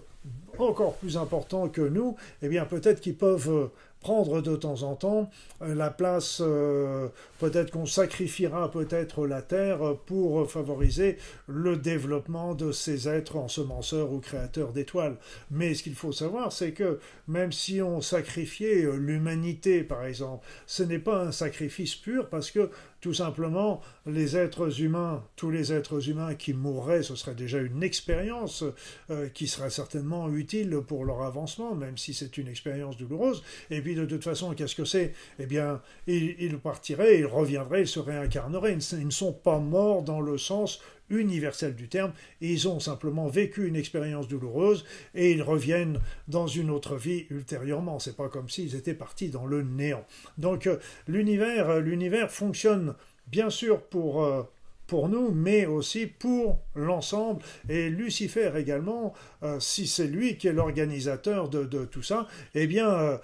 encore 0.59 0.95
plus 0.97 1.17
important 1.17 1.69
que 1.69 1.83
nous, 1.83 2.17
eh 2.43 2.49
bien 2.49 2.65
peut-être 2.65 3.01
qu'ils 3.01 3.17
peuvent 3.17 3.71
prendre 4.03 4.43
de 4.43 4.57
temps 4.57 4.83
en 4.83 4.95
temps 4.95 5.31
euh, 5.63 5.75
la 5.75 5.91
place, 5.91 6.41
euh, 6.41 7.09
peut-être 7.39 7.71
qu'on 7.71 7.87
sacrifiera 7.87 8.71
peut-être 8.71 9.27
la 9.27 9.43
Terre 9.43 9.97
pour 10.07 10.51
favoriser 10.51 11.19
le 11.47 11.77
développement 11.77 12.55
de 12.55 12.73
ces 12.73 13.09
êtres 13.09 13.37
ensemenceurs 13.37 14.13
ou 14.13 14.19
créateurs 14.19 14.73
d'étoiles. 14.73 15.17
Mais 15.51 15.75
ce 15.75 15.83
qu'il 15.83 15.95
faut 15.95 16.13
savoir, 16.13 16.53
c'est 16.53 16.73
que 16.73 16.99
même 17.29 17.53
si 17.53 17.81
on 17.81 18.01
sacrifiait 18.01 18.89
l'humanité, 18.97 19.83
par 19.83 20.05
exemple, 20.05 20.47
ce 20.67 20.83
n'est 20.83 20.99
pas 20.99 21.23
un 21.23 21.33
sacrifice 21.33 21.95
pur 21.95 22.29
parce 22.29 22.51
que 22.51 22.71
tout 23.03 23.13
simplement, 23.13 23.81
les 24.07 24.37
êtres 24.37 24.81
humains, 24.81 25.25
tous 25.35 25.51
les 25.51 25.73
êtres 25.73 26.09
humains 26.09 26.37
qui 26.37 26.55
mourraient, 26.55 27.03
ce 27.03 27.17
serait 27.17 27.35
déjà 27.35 27.59
une 27.59 27.83
expérience 27.83 28.63
euh, 29.11 29.29
qui 29.29 29.49
serait 29.49 29.71
certainement 29.71 30.31
utile 30.31 30.81
pour 30.87 31.05
leur 31.05 31.23
avancement, 31.23 31.75
même 31.75 31.99
si 31.99 32.15
c'est 32.15 32.39
une 32.39 32.47
expérience 32.47 32.97
douloureuse. 32.97 33.43
Et 33.71 33.81
puis 33.83 33.97
de 33.97 34.05
toute 34.05 34.23
façon, 34.23 34.55
qu'est-ce 34.55 34.77
que 34.77 34.85
c'est? 34.85 35.15
Eh 35.41 35.47
bien, 35.47 35.83
ils, 36.07 36.57
partiraient, 36.59 37.19
ils 37.19 37.27
reviendraient, 37.27 37.83
ils 37.83 37.89
se 37.89 37.99
réincarneraient. 37.99 38.79
ils 38.93 39.07
ne 39.07 39.11
sont 39.11 39.33
pas 39.33 39.59
morts 39.59 40.05
dans 40.05 40.21
le 40.21 40.39
sens 40.39 40.81
universel 41.11 41.75
du 41.75 41.89
terme, 41.89 42.13
ils 42.41 42.69
ont 42.69 42.81
simplement 42.81 43.29
vécu 43.29 43.67
une 43.67 43.77
expérience 43.77 44.29
douloureuse 44.29 44.85
et 45.15 45.33
ils 45.33 45.43
reviennent 45.43 46.01
dans 46.29 46.47
une 46.47 46.71
autre 46.71 46.97
vie 46.97 47.27
ultérieurement. 47.31 47.99
C'est 47.99 48.17
pas 48.17 48.29
comme 48.29 48.49
s'ils 48.49 48.75
étaient 48.75 48.95
partis 48.95 49.29
dans 49.29 49.47
le 49.47 49.63
néant. 49.63 50.05
Donc 50.39 50.67
euh, 50.67 50.79
l'univers, 51.07 51.71
euh, 51.71 51.81
l'univers 51.81 52.31
fonctionne 52.31 52.95
bien 53.27 53.51
sûr 53.51 53.83
pour 53.83 54.25
euh, 54.25 54.43
pour 54.89 55.09
nous, 55.09 55.31
mais 55.31 55.65
aussi 55.65 56.07
pour 56.07 56.59
l'ensemble. 56.75 57.43
Et 57.71 57.89
Lucifer 57.89 58.51
également, 58.59 59.15
si 59.59 59.87
c'est 59.87 60.07
lui 60.07 60.37
qui 60.37 60.49
est 60.49 60.53
l'organisateur 60.53 61.49
de, 61.49 61.85
tout 61.87 62.03
ça, 62.03 62.29
eh 62.55 62.67
bien, 62.67 63.19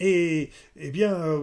et 0.00 0.50
eh 0.76 0.90
bien, 0.90 1.14
euh, 1.14 1.40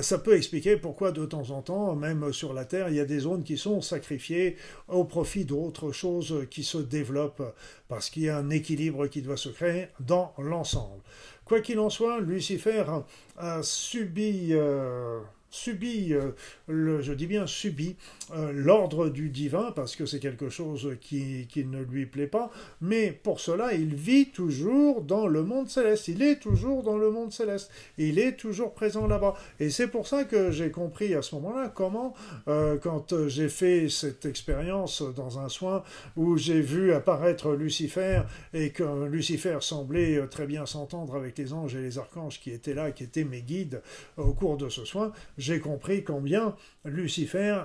ça 0.00 0.18
peut 0.18 0.36
expliquer 0.36 0.76
pourquoi 0.76 1.12
de 1.12 1.24
temps 1.24 1.50
en 1.50 1.62
temps, 1.62 1.94
même 1.94 2.32
sur 2.32 2.52
la 2.52 2.64
Terre, 2.64 2.88
il 2.88 2.96
y 2.96 3.00
a 3.00 3.04
des 3.04 3.20
zones 3.20 3.44
qui 3.44 3.58
sont 3.58 3.80
sacrifiées 3.80 4.56
au 4.88 5.04
profit 5.04 5.44
d'autres 5.44 5.92
choses 5.92 6.46
qui 6.50 6.64
se 6.64 6.78
développent, 6.78 7.54
parce 7.88 8.10
qu'il 8.10 8.24
y 8.24 8.28
a 8.28 8.38
un 8.38 8.50
équilibre 8.50 9.06
qui 9.06 9.22
doit 9.22 9.36
se 9.36 9.48
créer 9.48 9.88
dans 10.00 10.32
l'ensemble. 10.38 11.02
Quoi 11.44 11.60
qu'il 11.60 11.78
en 11.78 11.90
soit, 11.90 12.20
Lucifer 12.20 12.84
a 13.36 13.62
subi... 13.62 14.48
Euh, 14.52 15.20
subit, 15.54 16.14
euh, 16.14 16.32
je 16.68 17.12
dis 17.12 17.26
bien 17.26 17.46
subit, 17.46 17.96
euh, 18.34 18.50
l'ordre 18.52 19.08
du 19.08 19.30
divin, 19.30 19.72
parce 19.74 19.94
que 19.94 20.04
c'est 20.04 20.18
quelque 20.18 20.48
chose 20.48 20.96
qui, 21.00 21.46
qui, 21.48 21.64
ne 21.64 21.80
lui 21.80 22.06
plaît 22.06 22.26
pas, 22.26 22.50
mais 22.80 23.12
pour 23.12 23.38
cela, 23.38 23.72
il 23.72 23.94
vit 23.94 24.30
toujours 24.30 25.02
dans 25.02 25.26
le 25.26 25.44
monde 25.44 25.68
céleste, 25.68 26.08
il 26.08 26.22
est 26.22 26.40
toujours 26.40 26.82
dans 26.82 26.98
le 26.98 27.10
monde 27.10 27.32
céleste, 27.32 27.70
il 27.98 28.18
est 28.18 28.32
toujours 28.32 28.74
présent 28.74 29.06
là-bas. 29.06 29.34
Et 29.60 29.70
c'est 29.70 29.86
pour 29.86 30.08
ça 30.08 30.24
que 30.24 30.50
j'ai 30.50 30.70
compris 30.70 31.14
à 31.14 31.22
ce 31.22 31.36
moment-là 31.36 31.72
comment, 31.72 32.14
euh, 32.48 32.76
quand 32.76 33.28
j'ai 33.28 33.48
fait 33.48 33.88
cette 33.88 34.26
expérience 34.26 35.02
dans 35.14 35.38
un 35.38 35.48
soin 35.48 35.84
où 36.16 36.36
j'ai 36.36 36.60
vu 36.60 36.92
apparaître 36.92 37.52
Lucifer, 37.52 38.22
et 38.52 38.70
que 38.70 39.06
Lucifer 39.06 39.58
semblait 39.60 40.26
très 40.28 40.46
bien 40.46 40.66
s'entendre 40.66 41.14
avec 41.14 41.38
les 41.38 41.52
anges 41.52 41.76
et 41.76 41.80
les 41.80 41.98
archanges 41.98 42.40
qui 42.40 42.50
étaient 42.50 42.74
là, 42.74 42.90
qui 42.90 43.04
étaient 43.04 43.24
mes 43.24 43.42
guides 43.42 43.82
au 44.16 44.32
cours 44.32 44.56
de 44.56 44.68
ce 44.68 44.84
soin, 44.84 45.12
j'ai 45.44 45.60
compris 45.60 46.02
combien 46.02 46.56
Lucifer 46.86 47.64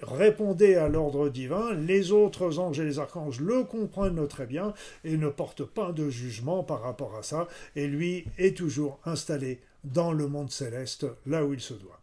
répondait 0.00 0.76
à 0.76 0.88
l'ordre 0.88 1.28
divin, 1.28 1.74
les 1.74 2.12
autres 2.12 2.60
anges 2.60 2.78
et 2.78 2.84
les 2.84 3.00
archanges 3.00 3.40
le 3.40 3.64
comprennent 3.64 4.28
très 4.28 4.46
bien 4.46 4.74
et 5.02 5.16
ne 5.16 5.28
portent 5.28 5.64
pas 5.64 5.90
de 5.90 6.08
jugement 6.08 6.62
par 6.62 6.82
rapport 6.82 7.16
à 7.16 7.24
ça, 7.24 7.48
et 7.74 7.88
lui 7.88 8.26
est 8.38 8.56
toujours 8.56 9.00
installé 9.04 9.60
dans 9.82 10.12
le 10.12 10.28
monde 10.28 10.52
céleste, 10.52 11.06
là 11.26 11.44
où 11.44 11.52
il 11.52 11.60
se 11.60 11.74
doit. 11.74 11.95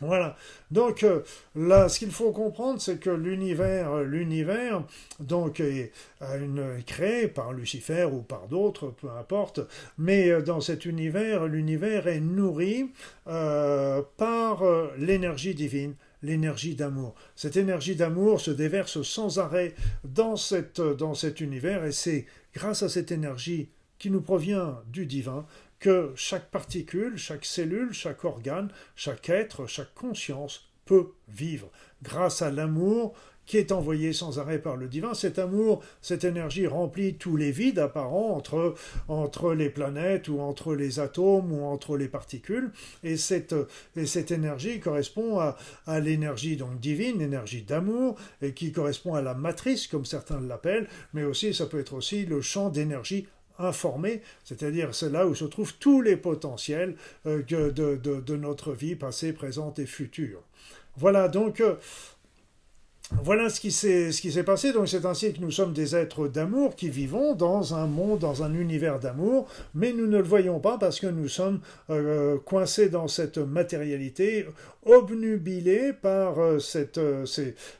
Voilà. 0.00 0.36
Donc 0.70 1.04
euh, 1.04 1.20
là, 1.54 1.88
ce 1.88 1.98
qu'il 1.98 2.10
faut 2.10 2.30
comprendre, 2.30 2.80
c'est 2.80 2.98
que 2.98 3.10
l'univers, 3.10 3.92
euh, 3.92 4.04
l'univers, 4.04 4.82
donc 5.20 5.60
est, 5.60 5.92
créé 6.86 7.28
par 7.28 7.52
Lucifer 7.52 8.04
ou 8.04 8.20
par 8.20 8.46
d'autres, 8.48 8.88
peu 8.88 9.08
importe. 9.10 9.60
Mais 9.96 10.30
euh, 10.30 10.42
dans 10.42 10.60
cet 10.60 10.84
univers, 10.84 11.46
l'univers 11.46 12.08
est 12.08 12.20
nourri 12.20 12.90
par 13.24 14.62
l'énergie 14.98 15.54
divine 15.54 15.94
l'énergie 16.22 16.74
d'amour. 16.74 17.14
Cette 17.36 17.56
énergie 17.56 17.94
d'amour 17.94 18.40
se 18.40 18.50
déverse 18.50 19.02
sans 19.02 19.38
arrêt 19.38 19.74
dans 20.04 20.36
cet 20.36 21.40
univers 21.40 21.84
et 21.84 21.92
c'est 21.92 22.26
grâce 22.54 22.82
à 22.82 22.88
cette 22.88 23.12
énergie 23.12 23.68
qui 23.98 24.10
nous 24.10 24.20
provient 24.20 24.80
du 24.92 25.06
divin 25.06 25.46
que 25.78 26.12
chaque 26.16 26.50
particule, 26.50 27.16
chaque 27.16 27.44
cellule, 27.44 27.92
chaque 27.92 28.24
organe, 28.24 28.70
chaque 28.94 29.28
être, 29.28 29.66
chaque 29.66 29.94
conscience 29.94 30.68
peut 30.84 31.12
vivre 31.28 31.70
grâce 32.02 32.42
à 32.42 32.50
l'amour 32.50 33.14
qui 33.46 33.58
est 33.58 33.72
envoyé 33.72 34.12
sans 34.12 34.38
arrêt 34.38 34.58
par 34.58 34.76
le 34.76 34.88
divin. 34.88 35.14
Cet 35.14 35.38
amour, 35.38 35.82
cette 36.02 36.24
énergie 36.24 36.66
remplit 36.66 37.14
tous 37.14 37.36
les 37.36 37.52
vides 37.52 37.78
apparents 37.78 38.36
entre, 38.36 38.74
entre 39.08 39.54
les 39.54 39.70
planètes 39.70 40.28
ou 40.28 40.40
entre 40.40 40.74
les 40.74 40.98
atomes 41.00 41.52
ou 41.52 41.64
entre 41.64 41.96
les 41.96 42.08
particules. 42.08 42.72
Et 43.04 43.16
cette, 43.16 43.54
et 43.94 44.06
cette 44.06 44.32
énergie 44.32 44.80
correspond 44.80 45.38
à, 45.38 45.56
à 45.86 46.00
l'énergie 46.00 46.56
donc 46.56 46.80
divine, 46.80 47.20
l'énergie 47.20 47.62
d'amour, 47.62 48.16
et 48.42 48.52
qui 48.52 48.72
correspond 48.72 49.14
à 49.14 49.22
la 49.22 49.34
matrice, 49.34 49.86
comme 49.86 50.04
certains 50.04 50.40
l'appellent, 50.40 50.88
mais 51.14 51.24
aussi 51.24 51.54
ça 51.54 51.66
peut 51.66 51.78
être 51.78 51.94
aussi 51.94 52.26
le 52.26 52.40
champ 52.40 52.68
d'énergie 52.68 53.26
informé, 53.58 54.22
c'est-à-dire 54.44 54.94
c'est 54.94 55.10
là 55.10 55.26
où 55.26 55.34
se 55.34 55.44
trouvent 55.44 55.74
tous 55.78 56.02
les 56.02 56.16
potentiels 56.16 56.96
euh, 57.26 57.42
de, 57.42 58.36
notre 58.36 58.72
vie 58.72 58.96
passée, 58.96 59.32
présente 59.32 59.78
et 59.78 59.86
future. 59.86 60.42
Voilà, 60.96 61.28
donc 61.28 61.60
euh, 61.60 61.76
voilà 63.22 63.48
ce 63.50 63.60
qui 63.60 63.70
s'est 63.70 64.42
passé. 64.42 64.72
Donc 64.72 64.88
c'est 64.88 65.04
ainsi 65.04 65.32
que 65.32 65.40
nous 65.40 65.52
sommes 65.52 65.72
des 65.72 65.94
êtres 65.94 66.26
d'amour 66.26 66.74
qui 66.74 66.88
vivons 66.88 67.36
dans 67.36 67.74
un 67.74 67.86
monde, 67.86 68.18
dans 68.18 68.42
un 68.42 68.52
univers 68.52 68.98
d'amour, 68.98 69.46
mais 69.74 69.92
nous 69.92 70.06
ne 70.06 70.16
le 70.16 70.24
voyons 70.24 70.58
pas 70.58 70.76
parce 70.76 70.98
que 70.98 71.06
nous 71.06 71.28
sommes 71.28 71.60
euh, 71.88 72.36
coincés 72.44 72.88
dans 72.88 73.06
cette 73.06 73.38
matérialité, 73.38 74.46
obnubilés 74.84 75.92
par 75.92 76.40
euh, 76.40 76.58
cette, 76.58 76.98
euh, 76.98 77.24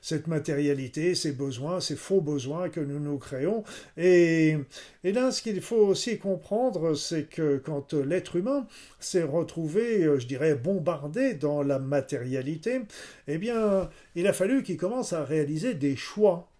cette 0.01 0.27
matérialité, 0.29 1.17
ces 1.17 1.33
besoins, 1.33 1.81
ces 1.81 1.97
faux 1.97 2.21
besoins 2.21 2.69
que 2.69 2.81
nous 2.81 3.01
nous 3.01 3.19
créons. 3.19 3.65
Et, 3.97 4.57
et 5.03 5.13
là, 5.13 5.33
ce 5.33 5.43
qu'il 5.43 5.61
faut 5.61 5.87
aussi 5.87 6.19
comprendre, 6.19 6.95
c'est 6.95 7.25
que 7.25 7.57
quand 7.59 7.95
l'être 7.95 8.37
humain 8.37 8.67
s'est 9.01 9.25
retrouvé, 9.25 10.09
je 10.19 10.27
dirais, 10.27 10.55
bombardé 10.55 11.35
dans 11.35 11.63
la 11.63 11.79
matérialité, 11.81 12.81
eh 13.27 13.39
bien, 13.39 13.89
il 14.15 14.27
a 14.27 14.33
fallu 14.33 14.63
qu'il 14.63 14.77
commence 14.77 15.13
à 15.13 15.16
réaliser 15.25 15.75
des 15.75 15.97
choix. 15.97 16.51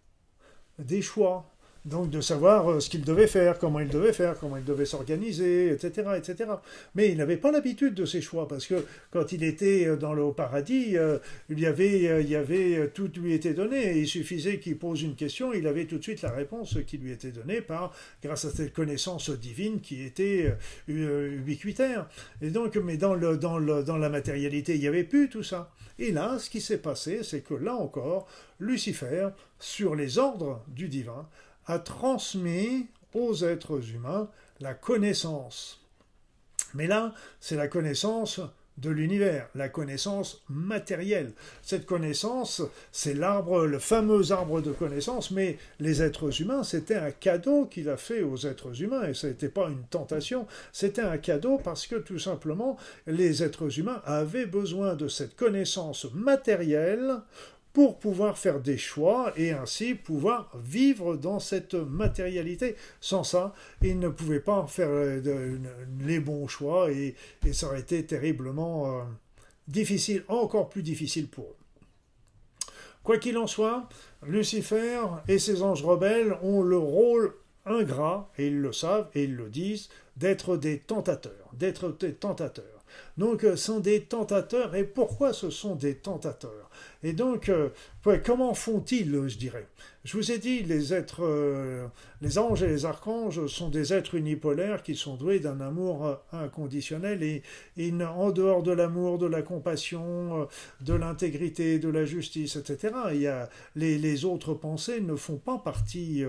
Des 0.79 1.03
choix 1.03 1.56
donc 1.87 2.11
de 2.11 2.21
savoir 2.21 2.71
euh, 2.71 2.81
ce 2.81 2.91
qu'il 2.91 3.03
devait 3.03 3.29
faire, 3.29 3.59
comment 3.59 3.81
il 3.81 3.89
devait 3.89 4.13
faire, 4.13 4.37
comment 4.39 4.57
il 4.57 4.65
devait 4.65 4.85
s'organiser, 4.85 5.71
etc., 5.71 6.11
etc. 6.17 6.51
Mais 6.95 7.11
il 7.11 7.17
n'avait 7.17 7.37
pas 7.37 7.53
l'habitude 7.53 7.95
de 7.95 8.05
ces 8.05 8.21
choix, 8.21 8.49
parce 8.49 8.67
que 8.67 8.85
quand 9.13 9.33
il 9.33 9.45
était 9.45 9.87
euh, 9.87 9.97
dans 9.97 10.13
le 10.13 10.33
paradis, 10.33 10.99
euh, 10.99 11.19
il 11.49 11.61
y 11.61 11.67
avait, 11.67 12.23
il 12.23 12.29
y 12.29 12.35
avait 12.35 12.89
tout 12.93 13.11
lui 13.17 13.33
était 13.33 13.55
donné, 13.55 13.99
il 13.99 14.09
suffisait 14.09 14.59
qu'il 14.59 14.77
pose 14.79 15.03
une 15.03 15.15
question, 15.15 15.53
il 15.53 15.67
avait 15.67 15.85
tout 15.85 15.99
de 15.99 16.03
suite 16.03 16.23
la 16.23 16.33
réponse 16.33 16.77
qui 16.87 16.99
lui 16.99 17.13
était 17.13 17.31
donnée 17.31 17.61
par, 17.61 17.95
grâce 18.23 18.45
à 18.45 18.51
cette 18.51 18.73
connaissance 18.73 19.31
divine 19.31 19.81
qui 19.81 20.03
était 20.03 20.55
ubiquitaire. 20.89 22.09
Et 22.43 22.51
donc, 22.51 22.77
mais 22.77 22.97
dans, 22.97 23.15
le, 23.15 23.37
dans, 23.37 23.59
le, 23.59 23.85
dans 23.85 23.97
la 23.97 24.09
matérialité, 24.09 24.75
il 24.75 24.81
n'y 24.81 24.89
avait 24.89 25.05
plus 25.05 25.29
tout 25.29 25.45
ça. 25.45 25.71
Et 25.99 26.13
là, 26.13 26.39
ce 26.39 26.51
qui 26.51 26.61
s'est 26.61 26.79
passé, 26.79 27.21
c'est 27.23 27.41
que 27.41 27.55
là 27.55 27.75
encore, 27.75 28.27
Lucifer, 28.61 29.29
sur 29.59 29.95
les 29.95 30.19
ordres 30.19 30.63
du 30.69 30.89
divin, 30.89 31.27
a 31.67 31.79
transmis 31.79 32.87
aux 33.15 33.45
êtres 33.45 33.91
humains 33.91 34.29
la 34.61 34.75
connaissance. 34.75 35.81
Mais 36.75 36.87
là, 36.87 37.15
c'est 37.41 37.57
la 37.57 37.69
connaissance 37.69 38.41
de 38.79 38.91
l'univers, 38.91 39.49
la 39.55 39.69
connaissance 39.69 40.43
matérielle. 40.51 41.33
Cette 41.63 41.87
connaissance, 41.87 42.63
c'est 42.93 43.15
l'arbre, 43.15 43.65
le 43.65 43.79
fameux 43.79 44.33
arbre 44.33 44.61
de 44.61 44.73
connaissance, 44.73 45.31
mais 45.31 45.57
les 45.81 46.03
êtres 46.03 46.43
humains, 46.43 46.63
c'était 46.63 46.97
un 46.97 47.11
cadeau 47.11 47.67
qu'il 47.67 47.89
a 47.89 47.97
fait 47.97 48.23
aux 48.23 48.37
êtres 48.47 48.83
humains, 48.83 49.09
et 49.09 49.15
ce 49.15 49.29
n'était 49.29 49.49
pas 49.49 49.69
une 49.69 49.85
tentation, 49.85 50.47
c'était 50.73 51.03
un 51.03 51.17
cadeau 51.17 51.59
parce 51.63 51.87
que 51.87 51.97
tout 51.97 52.19
simplement, 52.19 52.77
les 53.07 53.43
êtres 53.43 53.79
humains 53.79 54.03
avaient 54.05 54.47
besoin 54.47 54.95
de 54.95 55.09
cette 55.09 55.37
connaissance 55.37 56.07
matérielle 56.13 57.17
pour 57.77 57.99
pouvoir 57.99 58.39
faire 58.39 58.61
des 58.61 58.79
choix 58.79 59.35
et 59.37 59.51
ainsi 59.51 59.95
pouvoir 59.95 60.51
vivre 60.65 61.15
dans 61.15 61.39
cette 61.39 61.75
matérialité. 61.75 62.75
Sans 63.03 63.23
ça, 63.23 63.53
ils 63.83 63.99
ne 63.99 64.09
pouvaient 64.09 64.41
pas 64.41 64.67
faire 64.67 64.89
euh, 64.89 65.59
les 66.01 66.19
bons 66.19 66.49
choix 66.49 66.91
et, 66.91 67.15
ça 67.53 67.67
aurait 67.67 67.81
été 67.81 68.03
terriblement 68.07 68.87
euh, 68.87 69.03
difficile, 69.69 70.25
encore 70.29 70.71
plus 70.71 70.83
difficile 70.83 71.29
pour 71.29 71.45
eux. 71.45 72.71
Quoi 73.03 73.19
qu'il 73.19 73.37
en 73.37 73.47
soit, 73.47 73.91
Lucifer 74.27 75.03
et 75.29 75.39
ses 75.39 75.61
anges 75.61 75.85
rebelles 75.85 76.35
ont 76.41 76.63
le 76.63 76.79
rôle 76.79 77.35
ingrats, 77.67 78.33
et 78.39 78.47
ils 78.47 78.59
le 78.59 78.73
savent, 78.73 79.11
et 79.15 79.25
ils 79.25 79.37
le 79.37 79.51
disent, 79.51 79.91
d'être 80.17 80.57
des 80.57 80.79
tentateurs, 80.79 81.51
d'être 81.53 81.95
des 82.01 82.15
tentateurs. 82.15 82.76
Donc, 83.17 83.43
ce 83.43 83.57
sont 83.57 83.81
des 83.81 84.05
tentateurs. 84.05 84.75
Et 84.75 84.85
pourquoi 84.85 85.33
ce 85.33 85.51
sont 85.51 85.75
des 85.75 85.97
tentateurs? 85.97 86.71
Et 87.03 87.13
donc, 87.13 87.51
comment 88.25 88.55
font-ils, 88.55 89.29
je 89.29 89.39
dirais? 89.39 89.67
Je 90.07 90.17
vous 90.17 90.31
ai 90.31 90.39
dit, 90.39 90.63
les 90.63 90.95
êtres, 90.95 91.25
les 92.23 92.39
anges 92.39 92.63
et 92.63 92.69
les 92.69 92.85
archanges 92.85 93.49
sont 93.49 93.71
des 93.71 93.93
êtres 93.93 94.15
unipolaires 94.15 94.85
qui 94.85 94.95
sont 94.95 95.17
doués 95.17 95.41
d'un 95.41 95.61
amour 95.61 96.21
inconditionnel 96.31 97.25
et, 97.25 97.43
en 98.01 98.31
dehors 98.31 98.63
de 98.63 98.71
l'amour, 98.71 99.19
de 99.19 99.27
la 99.27 99.43
compassion, 99.43 100.47
de 100.81 100.95
l'intégrité, 100.95 101.81
de 101.81 101.89
la 101.89 102.05
justice, 102.05 102.55
etc. 102.55 102.95
Il 103.15 103.23
y 103.23 103.27
a, 103.27 103.49
les, 103.75 104.25
autres 104.25 104.55
pensées 104.55 105.01
ne 105.01 105.17
font 105.17 105.39
pas 105.39 105.59
partie 105.59 106.23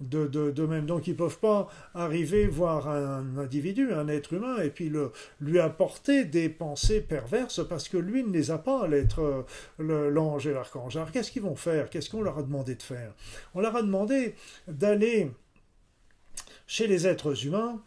de, 0.00 0.28
de, 0.28 0.66
même. 0.66 0.86
Donc, 0.86 1.08
ils 1.08 1.14
ne 1.14 1.18
peuvent 1.18 1.40
pas 1.40 1.66
arriver 1.92 2.46
voir 2.46 2.88
un 2.88 3.36
individu, 3.36 3.92
un 3.92 4.06
être 4.06 4.32
humain, 4.32 4.58
et 4.62 4.70
puis 4.70 4.92
lui 5.40 5.58
apporter 5.58 6.24
des 6.24 6.48
pensées 6.48 7.00
perverses 7.00 7.66
parce 7.68 7.88
que 7.88 7.96
lui 7.96 8.22
ne 8.22 8.30
les 8.30 8.52
a 8.52 8.58
pas, 8.58 8.86
l'être, 8.86 9.44
l'ange 9.80 10.46
et 10.46 10.52
l'archange. 10.52 10.96
Alors, 10.96 11.10
qu'est-ce 11.10 11.32
qu'ils 11.32 11.42
vont 11.42 11.56
faire? 11.56 11.90
Qu'est-ce 11.90 12.10
qu'on 12.10 12.22
leur 12.22 12.38
a 12.38 12.42
demandé 12.42 12.76
de 12.76 12.82
faire? 12.82 13.12
On 13.54 13.60
leur 13.60 13.76
a 13.76 13.82
demandé 13.82 14.34
d'aller 14.68 15.30
chez 16.66 16.86
les 16.86 17.06
êtres 17.06 17.46
humains, 17.46 17.80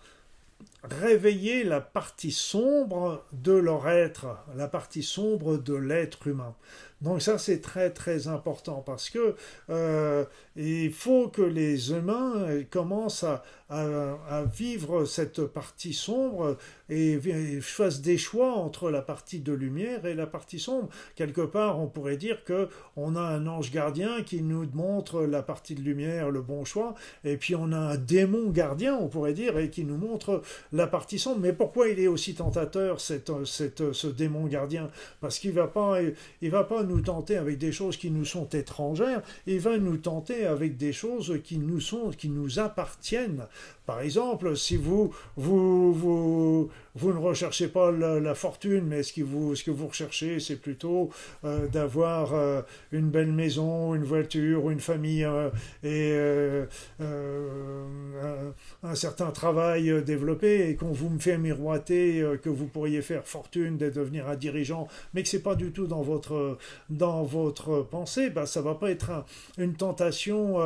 réveiller 0.83 1.63
la 1.63 1.81
partie 1.81 2.31
sombre 2.31 3.25
de 3.33 3.51
leur 3.51 3.89
être, 3.89 4.27
la 4.55 4.67
partie 4.67 5.03
sombre 5.03 5.57
de 5.57 5.73
l'être 5.73 6.27
humain. 6.27 6.55
Donc 7.01 7.21
ça 7.21 7.37
c'est 7.37 7.61
très 7.61 7.91
très 7.91 8.27
important 8.27 8.81
parce 8.85 9.09
que 9.09 9.35
euh, 9.69 10.25
il 10.55 10.91
faut 10.91 11.27
que 11.27 11.41
les 11.41 11.91
humains 11.91 12.63
commencent 12.71 13.23
à, 13.23 13.43
à, 13.69 14.43
vivre 14.45 15.05
cette 15.05 15.45
partie 15.45 15.93
sombre 15.93 16.57
et, 16.89 17.19
fassent 17.61 18.01
des 18.01 18.17
choix 18.17 18.53
entre 18.53 18.89
la 18.89 19.01
partie 19.01 19.39
de 19.39 19.53
lumière 19.53 20.05
et 20.05 20.13
la 20.13 20.27
partie 20.27 20.59
sombre. 20.59 20.89
Quelque 21.15 21.41
part, 21.41 21.79
on 21.79 21.87
pourrait 21.87 22.17
dire 22.17 22.43
que 22.43 22.69
on 22.95 23.15
a 23.15 23.21
un 23.21 23.47
ange 23.47 23.71
gardien 23.71 24.23
qui 24.23 24.41
nous 24.41 24.65
montre 24.73 25.23
la 25.23 25.41
partie 25.41 25.75
de 25.75 25.81
lumière, 25.81 26.31
le 26.31 26.41
bon 26.41 26.65
choix, 26.65 26.95
et 27.23 27.37
puis 27.37 27.55
on 27.55 27.71
a 27.71 27.77
un 27.77 27.97
démon 27.97 28.49
gardien, 28.49 28.95
on 28.95 29.07
pourrait 29.07 29.33
dire, 29.33 29.57
et 29.57 29.69
qui 29.69 29.83
nous 29.83 29.97
montre 29.97 30.41
la 30.71 30.87
partie 30.87 31.19
sombre. 31.19 31.39
Mais 31.41 31.53
pourquoi 31.53 31.89
il 31.89 31.99
est 31.99 32.07
aussi 32.07 32.35
tentateur, 32.35 33.01
cette, 33.01 33.31
ce 33.45 34.07
démon 34.07 34.45
gardien? 34.45 34.89
Parce 35.21 35.39
qu'il 35.39 35.51
va 35.51 35.67
pas, 35.67 35.97
il 36.41 36.51
va 36.51 36.63
pas 36.63 36.83
nous 36.83 37.01
tenter 37.01 37.37
avec 37.37 37.57
des 37.57 37.71
choses 37.71 37.97
qui 37.97 38.11
nous 38.11 38.25
sont 38.25 38.49
étrangères, 38.49 39.21
il 39.45 39.59
va 39.59 39.77
nous 39.77 39.97
tenter 39.97 40.45
avec 40.45 40.77
des 40.77 40.93
choses 40.93 41.39
qui 41.43 41.57
nous 41.57 41.79
sont, 41.79 42.11
qui 42.11 42.29
nous 42.29 42.59
appartiennent. 42.59 43.45
Par 43.87 44.01
exemple, 44.01 44.57
si 44.57 44.75
vous, 44.75 45.15
vous, 45.37 45.93
vous, 45.93 46.69
vous 46.93 47.13
ne 47.13 47.19
recherchez 47.19 47.69
pas 47.69 47.89
la, 47.89 48.35
fortune, 48.35 48.83
mais 48.85 49.01
ce 49.01 49.13
que 49.13 49.21
vous, 49.21 49.55
ce 49.55 49.63
que 49.63 49.71
vous 49.71 49.87
recherchez, 49.87 50.41
c'est 50.41 50.57
plutôt 50.57 51.09
euh, 51.45 51.67
d'avoir 51.69 52.33
euh, 52.33 52.61
une 52.91 53.09
belle 53.09 53.31
maison, 53.31 53.95
une 53.95 54.03
voiture, 54.03 54.71
une 54.71 54.81
famille 54.81 55.23
euh, 55.23 55.49
et 55.83 56.67
un, 58.83 58.95
certain 58.95 59.31
travail 59.31 60.03
développé, 60.03 60.69
et 60.69 60.75
qu'on 60.75 60.91
vous 60.91 61.09
me 61.09 61.19
fait 61.19 61.37
miroiter 61.37 62.25
que 62.43 62.49
vous 62.49 62.65
pourriez 62.65 63.01
faire 63.01 63.25
fortune 63.25 63.77
de 63.77 63.89
devenir 63.89 64.27
un 64.27 64.35
dirigeant, 64.35 64.89
mais 65.13 65.23
que 65.23 65.29
c'est 65.29 65.43
pas 65.43 65.55
du 65.55 65.71
tout 65.71 65.87
dans 65.87 66.01
votre, 66.01 66.57
dans 66.89 67.23
votre 67.23 67.83
pensée, 67.83 68.31
ben, 68.31 68.45
ça 68.45 68.61
va 68.61 68.75
pas 68.75 68.91
être 68.91 69.23
une 69.57 69.75
tentation 69.75 70.57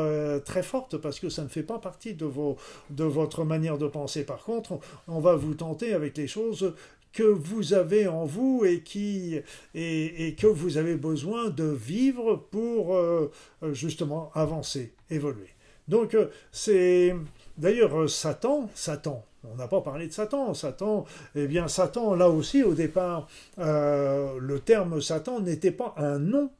très 0.44 0.64
forte 0.64 0.98
parce 0.98 1.20
que 1.20 1.30
ça 1.30 1.44
ne 1.44 1.50
fait 1.50 1.62
pas 1.62 1.78
partie 1.78 2.16
de 2.16 2.26
vos 2.26 2.58
de 2.90 3.11
votre 3.12 3.44
manière 3.44 3.78
de 3.78 3.88
penser. 3.88 4.24
Par 4.24 4.44
contre, 4.44 4.80
on, 5.08 5.20
va 5.20 5.36
vous 5.36 5.54
tenter 5.54 5.94
avec 5.94 6.18
les 6.18 6.28
choses 6.28 6.74
que 7.14 7.24
vous 7.24 7.74
avez 7.74 8.08
en 8.08 8.26
vous 8.26 8.64
et, 8.66 8.82
qui, 8.82 9.40
et, 9.76 10.36
que 10.40 10.48
vous 10.48 10.78
avez 10.78 10.96
besoin 10.96 11.50
de 11.50 11.66
vivre 11.66 12.36
pour 12.52 12.96
euh, 12.96 13.30
justement 13.74 14.32
avancer, 14.34 14.94
évoluer. 15.10 15.50
Donc 15.88 16.16
c'est 16.52 17.16
d'ailleurs 17.58 18.10
Satan, 18.10 18.70
Satan, 18.74 19.26
on 19.44 19.56
n'a 19.56 19.68
pas 19.68 19.82
parlé 19.82 20.08
de 20.08 20.14
Satan. 20.14 20.54
Satan, 20.54 21.06
eh 21.36 21.48
bien 21.48 21.68
Satan, 21.68 22.16
là 22.16 22.30
aussi 22.30 22.64
au 22.64 22.74
départ, 22.74 23.28
euh, 23.60 24.38
le 24.40 24.60
terme 24.60 25.02
Satan 25.02 25.40
n'était 25.40 25.72
pas 25.72 25.94
un 25.98 26.20
nom 26.20 26.52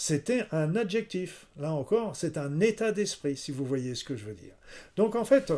c'était 0.00 0.44
un 0.52 0.76
adjectif. 0.76 1.48
Là 1.58 1.72
encore, 1.72 2.14
c'est 2.14 2.38
un 2.38 2.60
état 2.60 2.92
d'esprit, 2.92 3.36
si 3.36 3.50
vous 3.50 3.64
voyez 3.64 3.96
ce 3.96 4.04
que 4.04 4.14
je 4.14 4.26
veux 4.26 4.34
dire. 4.34 4.54
Donc 4.94 5.16
en 5.16 5.24
fait, 5.24 5.52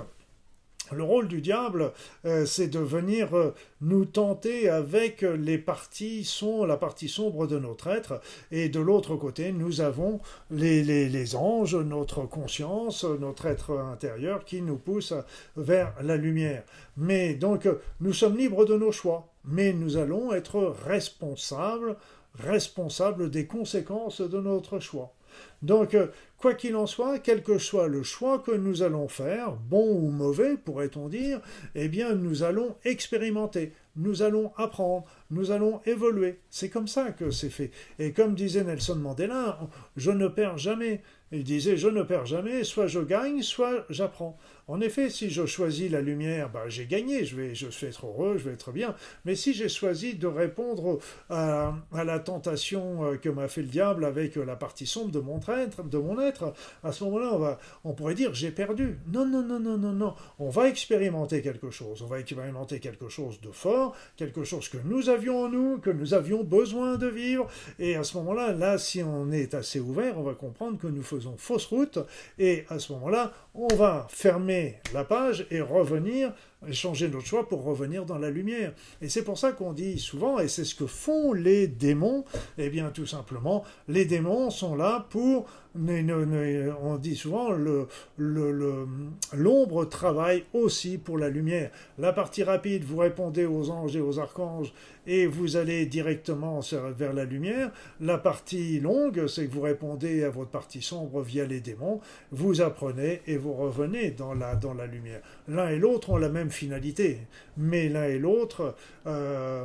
le 0.92 1.02
rôle 1.02 1.28
du 1.28 1.42
diable, 1.42 1.92
euh, 2.24 2.46
c'est 2.46 2.68
de 2.68 2.78
venir 2.78 3.36
euh, 3.36 3.54
nous 3.82 4.06
tenter 4.06 4.70
avec 4.70 5.20
les 5.20 5.58
parties 5.58 6.24
sont 6.24 6.64
la 6.64 6.78
partie 6.78 7.10
sombre 7.10 7.46
de 7.46 7.58
notre 7.58 7.88
être, 7.88 8.22
et 8.50 8.70
de 8.70 8.80
l'autre 8.80 9.14
côté, 9.14 9.52
nous 9.52 9.82
avons 9.82 10.20
les, 10.50 10.82
les, 10.84 11.36
anges, 11.36 11.76
notre 11.76 12.22
conscience, 12.22 13.04
notre 13.04 13.44
être 13.44 13.78
intérieur 13.78 14.46
qui 14.46 14.62
nous 14.62 14.78
pousse 14.78 15.12
vers 15.58 15.92
la 16.02 16.16
lumière. 16.16 16.62
Mais 16.96 17.34
donc, 17.34 17.68
nous 18.00 18.14
sommes 18.14 18.38
libres 18.38 18.64
de 18.64 18.74
nos 18.74 18.90
choix, 18.90 19.28
mais 19.44 19.74
nous 19.74 19.98
allons 19.98 20.32
être 20.32 20.74
responsables 20.86 21.96
responsable 22.34 23.30
des 23.30 23.46
conséquences 23.46 24.20
de 24.20 24.40
notre 24.40 24.78
choix. 24.78 25.14
Donc, 25.62 25.94
euh, 25.94 26.08
quoi 26.38 26.54
qu'il 26.54 26.74
en 26.76 26.86
soit, 26.86 27.18
quel 27.18 27.42
que 27.42 27.58
soit 27.58 27.86
le 27.86 28.02
choix 28.02 28.38
que 28.38 28.50
nous 28.50 28.82
allons 28.82 29.08
faire, 29.08 29.52
bon 29.52 29.88
ou 29.94 30.10
mauvais, 30.10 30.56
pourrait-on 30.56 31.08
dire, 31.08 31.40
eh 31.74 31.88
bien, 31.88 32.14
nous 32.14 32.42
allons 32.42 32.76
expérimenter, 32.84 33.72
nous 33.96 34.22
allons 34.22 34.52
apprendre, 34.56 35.04
nous 35.30 35.50
allons 35.50 35.80
évoluer. 35.84 36.40
C'est 36.50 36.70
comme 36.70 36.88
ça 36.88 37.12
que 37.12 37.30
c'est 37.30 37.50
fait. 37.50 37.70
Et 37.98 38.12
comme 38.12 38.34
disait 38.34 38.64
Nelson 38.64 38.96
Mandela, 38.96 39.60
je 39.96 40.10
ne 40.10 40.28
perds 40.28 40.58
jamais. 40.58 41.02
Il 41.32 41.44
disait, 41.44 41.76
je 41.76 41.86
ne 41.86 42.02
perds 42.02 42.26
jamais, 42.26 42.64
soit 42.64 42.88
je 42.88 42.98
gagne, 42.98 43.42
soit 43.42 43.84
j'apprends. 43.88 44.36
En 44.66 44.80
effet, 44.80 45.10
si 45.10 45.30
je 45.30 45.46
choisis 45.46 45.90
la 45.90 46.00
lumière, 46.00 46.50
ben, 46.50 46.68
j'ai 46.68 46.86
gagné, 46.86 47.24
je 47.24 47.36
vais, 47.36 47.54
je 47.54 47.66
vais 47.66 47.86
être 47.88 48.06
heureux, 48.06 48.36
je 48.36 48.44
vais 48.44 48.52
être 48.52 48.72
bien. 48.72 48.94
Mais 49.24 49.36
si 49.36 49.52
j'ai 49.54 49.68
choisi 49.68 50.14
de 50.14 50.26
répondre 50.26 50.98
à, 51.28 51.74
la 51.92 52.18
tentation 52.18 53.04
euh, 53.04 53.16
que 53.16 53.28
m'a 53.28 53.48
fait 53.48 53.62
le 53.62 53.68
diable 53.68 54.04
avec 54.04 54.36
la 54.36 54.56
partie 54.56 54.86
sombre 54.86 55.10
de 55.12 55.20
mon 55.20 55.40
être, 55.48 55.82
de 55.84 55.98
mon 55.98 56.20
être 56.20 56.52
à 56.82 56.92
ce 56.92 57.04
moment-là, 57.04 57.58
on, 57.84 57.90
on 57.90 57.94
pourrait 57.94 58.14
dire 58.14 58.34
j'ai 58.34 58.50
perdu. 58.50 58.98
Non, 59.12 59.26
non, 59.26 59.42
non, 59.42 59.60
non, 59.60 59.78
non, 59.78 59.92
non. 59.92 60.14
On 60.38 60.50
va 60.50 60.68
expérimenter 60.68 61.42
quelque 61.42 61.70
chose. 61.70 62.02
On 62.02 62.06
va 62.06 62.18
expérimenter 62.18 62.80
quelque 62.80 63.08
chose 63.08 63.40
de 63.40 63.50
fort, 63.50 63.96
quelque 64.16 64.44
chose 64.44 64.68
que 64.68 64.78
nous 64.84 65.08
avions 65.08 65.44
en 65.44 65.48
nous, 65.48 65.78
que 65.78 65.90
nous 65.90 66.14
avions 66.14 66.42
besoin 66.44 66.96
de 66.96 67.06
vivre. 67.06 67.48
Et 67.78 67.94
à 67.96 68.02
ce 68.02 68.16
moment-là, 68.18 68.52
là, 68.52 68.78
si 68.78 69.02
on 69.02 69.30
est 69.30 69.54
assez 69.54 69.78
ouvert, 69.78 70.18
on 70.18 70.22
va 70.22 70.34
comprendre 70.34 70.78
que 70.78 70.86
nous 70.86 71.02
faisons 71.02 71.19
fausse 71.36 71.66
route. 71.66 71.98
Et 72.38 72.64
à 72.68 72.78
ce 72.78 72.92
moment-là, 72.92 73.32
on 73.54 73.68
va 73.74 74.06
fermer 74.10 74.80
la 74.92 75.04
page 75.04 75.46
et 75.50 75.60
revenir, 75.60 76.32
changer 76.72 77.08
notre 77.08 77.26
choix 77.26 77.48
pour 77.48 77.64
revenir 77.64 78.04
dans 78.04 78.18
la 78.18 78.30
lumière. 78.30 78.72
Et 79.00 79.08
c'est 79.08 79.24
pour 79.24 79.38
ça 79.38 79.52
qu'on 79.52 79.72
dit 79.72 79.98
souvent, 79.98 80.38
et 80.38 80.48
c'est 80.48 80.64
ce 80.64 80.74
que 80.74 80.86
font 80.86 81.32
les 81.32 81.66
démons, 81.66 82.24
eh 82.58 82.70
bien 82.70 82.90
tout 82.90 83.06
simplement, 83.06 83.64
les 83.88 84.04
démons 84.04 84.50
sont 84.50 84.74
là 84.74 85.06
pour 85.10 85.46
on 85.74 86.96
dit 86.96 87.16
souvent 87.16 87.50
l'ombre 87.50 87.86
le, 88.16 88.86
le, 89.32 89.88
travaille 89.88 90.44
aussi 90.52 90.98
pour 90.98 91.18
la 91.18 91.28
lumière. 91.28 91.70
La 91.98 92.12
partie 92.12 92.42
rapide, 92.42 92.84
vous 92.84 92.98
répondez 92.98 93.46
aux 93.46 93.70
anges 93.70 93.96
et 93.96 94.00
aux 94.00 94.18
archanges 94.18 94.72
et 95.06 95.26
vous 95.26 95.56
allez 95.56 95.86
directement 95.86 96.60
vers 96.96 97.12
la 97.12 97.24
lumière. 97.24 97.70
La 98.00 98.18
partie 98.18 98.80
longue, 98.80 99.26
c'est 99.26 99.46
que 99.46 99.52
vous 99.52 99.60
répondez 99.60 100.24
à 100.24 100.30
votre 100.30 100.50
partie 100.50 100.82
sombre 100.82 101.22
via 101.22 101.46
les 101.46 101.60
démons. 101.60 102.00
Vous 102.32 102.60
apprenez 102.60 103.22
et 103.26 103.36
vous 103.36 103.54
revenez 103.54 104.10
dans 104.10 104.34
la, 104.34 104.56
dans 104.56 104.74
la 104.74 104.86
lumière. 104.86 105.20
L'un 105.48 105.68
et 105.68 105.78
l'autre 105.78 106.10
ont 106.10 106.16
la 106.16 106.28
même 106.28 106.50
finalité, 106.50 107.18
mais 107.56 107.88
l'un 107.88 108.04
et 108.04 108.18
l'autre 108.18 108.74
euh, 109.06 109.64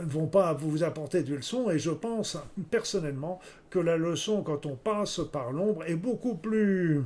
ne 0.00 0.10
vont 0.10 0.26
pas 0.26 0.52
vous 0.52 0.82
apporter 0.82 1.22
de 1.22 1.34
leçons 1.34 1.70
et 1.70 1.78
je 1.78 1.90
pense 1.90 2.36
personnellement 2.70 3.40
que 3.70 3.78
la 3.78 3.96
leçon 3.96 4.42
quand 4.42 4.66
on 4.66 4.76
passe 4.76 5.20
par 5.32 5.52
l'ombre 5.52 5.84
est 5.84 5.96
beaucoup 5.96 6.34
plus 6.34 7.02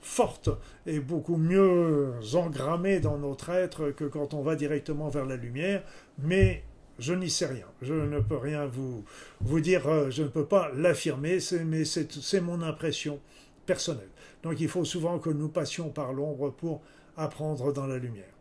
forte 0.00 0.48
et 0.86 1.00
beaucoup 1.00 1.36
mieux 1.36 2.14
engrammée 2.34 3.00
dans 3.00 3.18
notre 3.18 3.50
être 3.50 3.90
que 3.90 4.04
quand 4.04 4.34
on 4.34 4.42
va 4.42 4.56
directement 4.56 5.08
vers 5.08 5.26
la 5.26 5.36
lumière, 5.36 5.82
mais 6.18 6.64
je 6.98 7.14
n'y 7.14 7.30
sais 7.30 7.46
rien. 7.46 7.66
Je 7.82 7.94
ne 7.94 8.20
peux 8.20 8.36
rien 8.36 8.66
vous, 8.66 9.04
vous 9.40 9.60
dire, 9.60 9.88
euh, 9.88 10.10
je 10.10 10.22
ne 10.22 10.28
peux 10.28 10.44
pas 10.44 10.70
l'affirmer, 10.74 11.38
mais 11.64 11.84
c'est 11.84 12.40
mon 12.40 12.62
impression 12.62 13.20
personnelle. 13.66 14.08
Donc 14.42 14.60
il 14.60 14.68
faut 14.68 14.84
souvent 14.84 15.18
que 15.18 15.30
nous 15.30 15.48
passions 15.48 15.88
par 15.88 16.12
l'ombre 16.12 16.50
pour 16.50 16.82
apprendre 17.16 17.72
dans 17.72 17.86
la 17.86 17.98
lumière. 17.98 18.39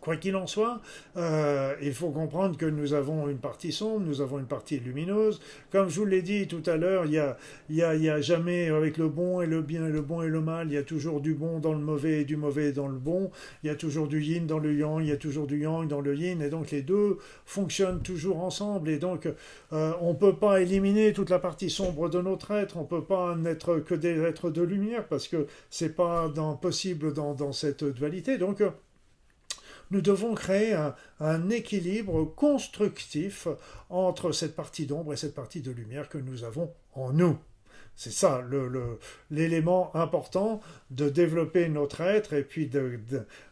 Quoi 0.00 0.16
qu'il 0.16 0.36
en 0.36 0.46
soit, 0.46 0.80
euh, 1.16 1.74
il 1.82 1.92
faut 1.92 2.10
comprendre 2.10 2.56
que 2.56 2.66
nous 2.66 2.94
avons 2.94 3.28
une 3.28 3.38
partie 3.38 3.72
sombre, 3.72 4.06
nous 4.06 4.20
avons 4.20 4.38
une 4.38 4.46
partie 4.46 4.78
lumineuse. 4.78 5.40
Comme 5.72 5.88
je 5.88 5.98
vous 5.98 6.06
l'ai 6.06 6.22
dit 6.22 6.46
tout 6.46 6.62
à 6.66 6.76
l'heure, 6.76 7.04
il 7.04 7.10
n'y 7.10 7.82
a, 7.82 7.94
y 7.96 8.08
a, 8.08 8.20
jamais, 8.20 8.68
avec 8.68 8.96
le 8.96 9.08
bon 9.08 9.40
et 9.40 9.46
le 9.46 9.60
bien, 9.60 9.88
le 9.88 10.00
bon 10.00 10.22
et 10.22 10.28
le 10.28 10.40
mal, 10.40 10.68
il 10.68 10.74
y 10.74 10.76
a 10.76 10.84
toujours 10.84 11.20
du 11.20 11.34
bon 11.34 11.58
dans 11.58 11.72
le 11.72 11.80
mauvais 11.80 12.20
et 12.20 12.24
du 12.24 12.36
mauvais 12.36 12.70
dans 12.70 12.86
le 12.86 12.98
bon. 12.98 13.32
Il 13.64 13.66
y 13.66 13.70
a 13.70 13.74
toujours 13.74 14.06
du 14.06 14.22
yin 14.22 14.46
dans 14.46 14.60
le 14.60 14.72
yang, 14.72 15.02
il 15.02 15.08
y 15.08 15.12
a 15.12 15.16
toujours 15.16 15.48
du 15.48 15.60
yang 15.60 15.88
dans 15.88 16.00
le 16.00 16.14
yin. 16.14 16.40
Et 16.42 16.48
donc 16.48 16.70
les 16.70 16.82
deux 16.82 17.18
fonctionnent 17.44 18.02
toujours 18.02 18.40
ensemble. 18.40 18.90
Et 18.90 18.98
donc 18.98 19.28
euh, 19.72 19.92
on 20.00 20.12
ne 20.12 20.18
peut 20.18 20.36
pas 20.36 20.60
éliminer 20.60 21.12
toute 21.12 21.30
la 21.30 21.40
partie 21.40 21.70
sombre 21.70 22.08
de 22.08 22.20
notre 22.20 22.52
être. 22.52 22.76
On 22.76 22.82
ne 22.82 22.86
peut 22.86 23.04
pas 23.04 23.34
n'être 23.34 23.78
que 23.80 23.94
des 23.94 24.20
êtres 24.20 24.50
de 24.50 24.62
lumière 24.62 25.06
parce 25.08 25.26
que 25.26 25.46
c'est 25.70 25.96
pas 25.96 26.32
possible 26.60 27.12
dans, 27.12 27.34
dans 27.34 27.52
cette 27.52 27.84
dualité. 27.84 28.38
Donc 28.38 28.62
nous 29.90 30.00
devons 30.00 30.34
créer 30.34 30.76
un, 31.20 31.50
équilibre 31.50 32.24
constructif 32.24 33.48
entre 33.90 34.32
cette 34.32 34.54
partie 34.54 34.86
d'ombre 34.86 35.12
et 35.12 35.16
cette 35.16 35.34
partie 35.34 35.60
de 35.60 35.70
lumière 35.70 36.08
que 36.08 36.18
nous 36.18 36.44
avons 36.44 36.72
en 36.94 37.12
nous. 37.12 37.38
C'est 37.96 38.12
ça 38.12 38.44
l'élément 39.30 39.90
important 39.96 40.60
de 40.90 41.08
développer 41.08 41.68
notre 41.68 42.00
être 42.00 42.32
et 42.32 42.44
puis 42.44 42.70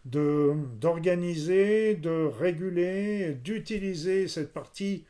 d'organiser, 0.05 1.97
de, 1.97 2.01
de, 2.01 2.27
réguler, 2.27 3.35
d'utiliser 3.43 4.29
cette 4.29 4.53
partie 4.53 5.05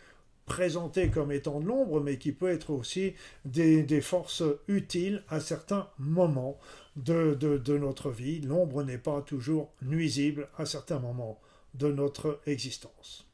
présentée 0.47 1.11
comme 1.11 1.33
étant 1.33 1.61
de 1.61 1.67
l'ombre, 1.67 2.01
mais 2.01 2.17
qui 2.17 2.33
peut 2.33 2.49
être 2.49 2.71
aussi 2.71 3.15
des, 3.45 4.01
forces 4.01 4.45
utiles 4.69 5.23
à 5.29 5.41
certains 5.41 5.89
moments 5.99 6.59
de, 6.95 7.37
notre 7.77 8.11
vie. 8.11 8.41
L'ombre 8.41 8.85
n'est 8.85 8.99
pas 8.99 9.21
toujours 9.21 9.73
nuisible 9.83 10.49
à 10.57 10.65
certains 10.65 11.01
moments 11.01 11.39
de 11.75 11.93
notre 11.93 12.41
existence. 12.47 13.27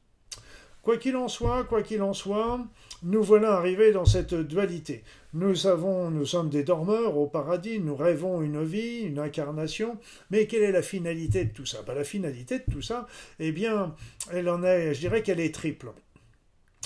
Quoi 0.81 0.97
qu'il 0.97 1.15
en 1.15 1.29
soit, 1.29 1.63
quoi 1.63 1.81
qu'il 1.81 2.01
en 2.01 2.11
soit, 2.11 2.59
nous 3.03 3.23
voilà 3.23 3.53
arrivés 3.53 3.93
dans 3.93 4.03
cette 4.03 4.33
dualité. 4.33 5.03
Nous 5.33 5.55
savons, 5.55 6.11
nous 6.11 6.25
sommes 6.25 6.49
des 6.49 6.63
dormeurs 6.63 7.15
au 7.15 7.25
paradis, 7.25 7.79
nous 7.79 7.95
rêvons 7.95 8.41
une 8.41 8.61
vie, 8.65 8.99
une 9.03 9.19
incarnation, 9.19 9.97
mais 10.29 10.45
quelle 10.45 10.63
est 10.63 10.73
la 10.73 10.81
finalité 10.81 11.45
de 11.45 11.53
tout 11.53 11.65
ça? 11.65 11.83
Ben, 11.87 11.93
La 11.93 12.03
finalité 12.03 12.59
de 12.59 12.65
tout 12.69 12.81
ça, 12.81 13.07
eh 13.39 13.53
bien, 13.53 13.95
elle 14.29 14.49
en 14.49 14.61
est, 14.61 14.93
je 14.93 14.99
dirais 14.99 15.23
qu'elle 15.23 15.39
est 15.39 15.55
triple. 15.55 15.93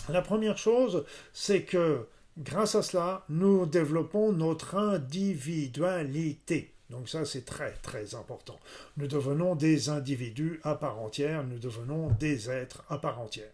La 0.09 0.21
première 0.21 0.57
chose, 0.57 1.03
c'est 1.33 1.63
que 1.63 2.07
Grâce 2.37 2.75
à 2.75 2.83
cela, 2.83 3.23
nous 3.29 3.65
développons 3.65 4.31
notre 4.31 4.75
individualité. 4.75 6.71
Donc 6.91 7.09
ça, 7.09 7.25
c'est 7.25 7.45
très 7.45 7.71
très 7.81 8.13
important. 8.13 8.59
Nous 8.95 9.07
devenons 9.07 9.55
des 9.55 9.89
individus 9.89 10.59
à 10.61 10.75
part 10.75 10.99
entière, 10.99 11.43
nous 11.43 11.57
devenons 11.57 12.11
des 12.19 12.51
êtres 12.51 12.83
à 12.89 12.99
part 12.99 13.19
entière. 13.19 13.49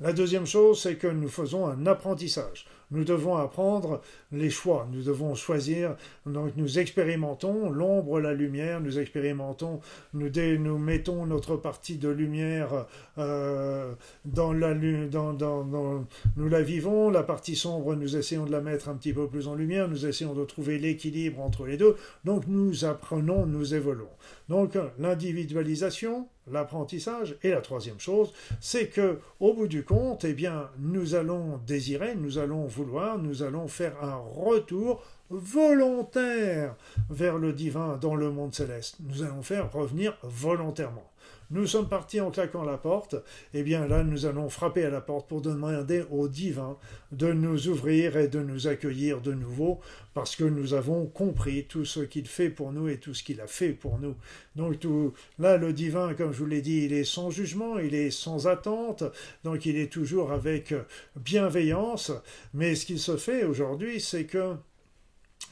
La 0.00 0.12
deuxième 0.12 0.46
chose, 0.46 0.82
c'est 0.82 0.96
que 0.96 1.06
nous 1.06 1.28
faisons 1.28 1.66
un 1.66 1.86
apprentissage. 1.86 2.66
Nous 2.90 3.02
devons 3.02 3.36
apprendre 3.36 4.02
les 4.30 4.50
choix. 4.50 4.86
Nous 4.92 5.02
devons 5.02 5.34
choisir. 5.34 5.96
Donc 6.26 6.52
nous 6.56 6.78
expérimentons 6.78 7.70
l'ombre, 7.70 8.20
la 8.20 8.34
lumière. 8.34 8.80
Nous 8.80 8.98
expérimentons. 8.98 9.80
Nous, 10.12 10.78
mettons 10.78 11.26
notre 11.26 11.56
partie 11.56 11.96
de 11.96 12.08
lumière 12.08 12.86
euh, 13.18 13.94
dans 14.24 14.52
la 14.52 14.74
dans, 14.74 15.32
dans, 15.32 16.04
nous 16.36 16.48
la 16.48 16.62
vivons. 16.62 17.10
La 17.10 17.22
partie 17.22 17.56
sombre, 17.56 17.96
nous 17.96 18.16
essayons 18.16 18.44
de 18.44 18.52
la 18.52 18.60
mettre 18.60 18.88
un 18.90 18.94
petit 18.94 19.14
peu 19.14 19.26
plus 19.26 19.48
en 19.48 19.54
lumière. 19.54 19.88
Nous 19.88 20.06
essayons 20.06 20.34
de 20.34 20.44
trouver 20.44 20.78
l'équilibre 20.78 21.40
entre 21.40 21.66
les 21.66 21.78
deux. 21.78 21.96
Donc 22.24 22.46
nous 22.46 22.84
apprenons, 22.84 23.46
nous 23.46 23.74
évoluons. 23.74 24.06
Donc 24.48 24.78
l'individualisation, 24.98 26.28
l'apprentissage 26.50 27.36
et 27.42 27.50
la 27.50 27.60
troisième 27.60 27.98
chose, 27.98 28.32
c'est 28.60 28.88
que 28.88 29.20
au 29.40 29.54
bout 29.54 29.68
du 29.68 29.84
compte, 29.84 30.24
eh 30.24 30.32
bien, 30.32 30.70
nous 30.78 31.14
allons 31.14 31.60
désirer, 31.66 32.14
nous 32.14 32.38
allons 32.38 32.66
vouloir, 32.66 33.18
nous 33.18 33.42
allons 33.42 33.68
faire 33.68 34.02
un 34.02 34.16
retour 34.16 35.02
volontaire 35.30 36.76
vers 37.10 37.38
le 37.38 37.52
divin 37.52 37.96
dans 37.96 38.14
le 38.14 38.30
monde 38.30 38.54
céleste. 38.54 38.96
Nous 39.00 39.22
allons 39.22 39.42
faire 39.42 39.72
revenir 39.72 40.16
volontairement. 40.22 41.10
Nous 41.50 41.68
sommes 41.68 41.88
partis 41.88 42.20
en 42.20 42.32
claquant 42.32 42.64
la 42.64 42.76
porte, 42.76 43.14
eh 43.54 43.62
bien 43.62 43.86
là 43.86 44.02
nous 44.02 44.26
allons 44.26 44.48
frapper 44.48 44.84
à 44.84 44.90
la 44.90 45.00
porte 45.00 45.28
pour 45.28 45.42
demander 45.42 46.04
au 46.10 46.26
divin 46.26 46.76
de 47.12 47.32
nous 47.32 47.68
ouvrir 47.68 48.16
et 48.16 48.26
de 48.26 48.40
nous 48.40 48.66
accueillir 48.66 49.20
de 49.20 49.32
nouveau, 49.32 49.80
parce 50.12 50.34
que 50.34 50.42
nous 50.42 50.74
avons 50.74 51.06
compris 51.06 51.64
tout 51.66 51.84
ce 51.84 52.00
qu'il 52.00 52.26
fait 52.26 52.50
pour 52.50 52.72
nous 52.72 52.88
et 52.88 52.98
tout 52.98 53.14
ce 53.14 53.22
qu'il 53.22 53.40
a 53.40 53.46
fait 53.46 53.70
pour 53.70 54.00
nous. 54.00 54.16
Donc 54.56 54.84
là 55.38 55.56
le 55.56 55.72
divin, 55.72 56.14
comme 56.14 56.32
je 56.32 56.38
vous 56.38 56.46
l'ai 56.46 56.62
dit, 56.62 56.84
il 56.84 56.92
est 56.92 57.04
sans 57.04 57.30
jugement, 57.30 57.78
il 57.78 57.94
est 57.94 58.10
sans 58.10 58.48
attente, 58.48 59.04
donc 59.44 59.66
il 59.66 59.76
est 59.76 59.92
toujours 59.92 60.32
avec 60.32 60.74
bienveillance, 61.14 62.10
mais 62.54 62.74
ce 62.74 62.86
qu'il 62.86 62.98
se 62.98 63.16
fait 63.16 63.44
aujourd'hui, 63.44 64.00
c'est 64.00 64.24
que 64.24 64.56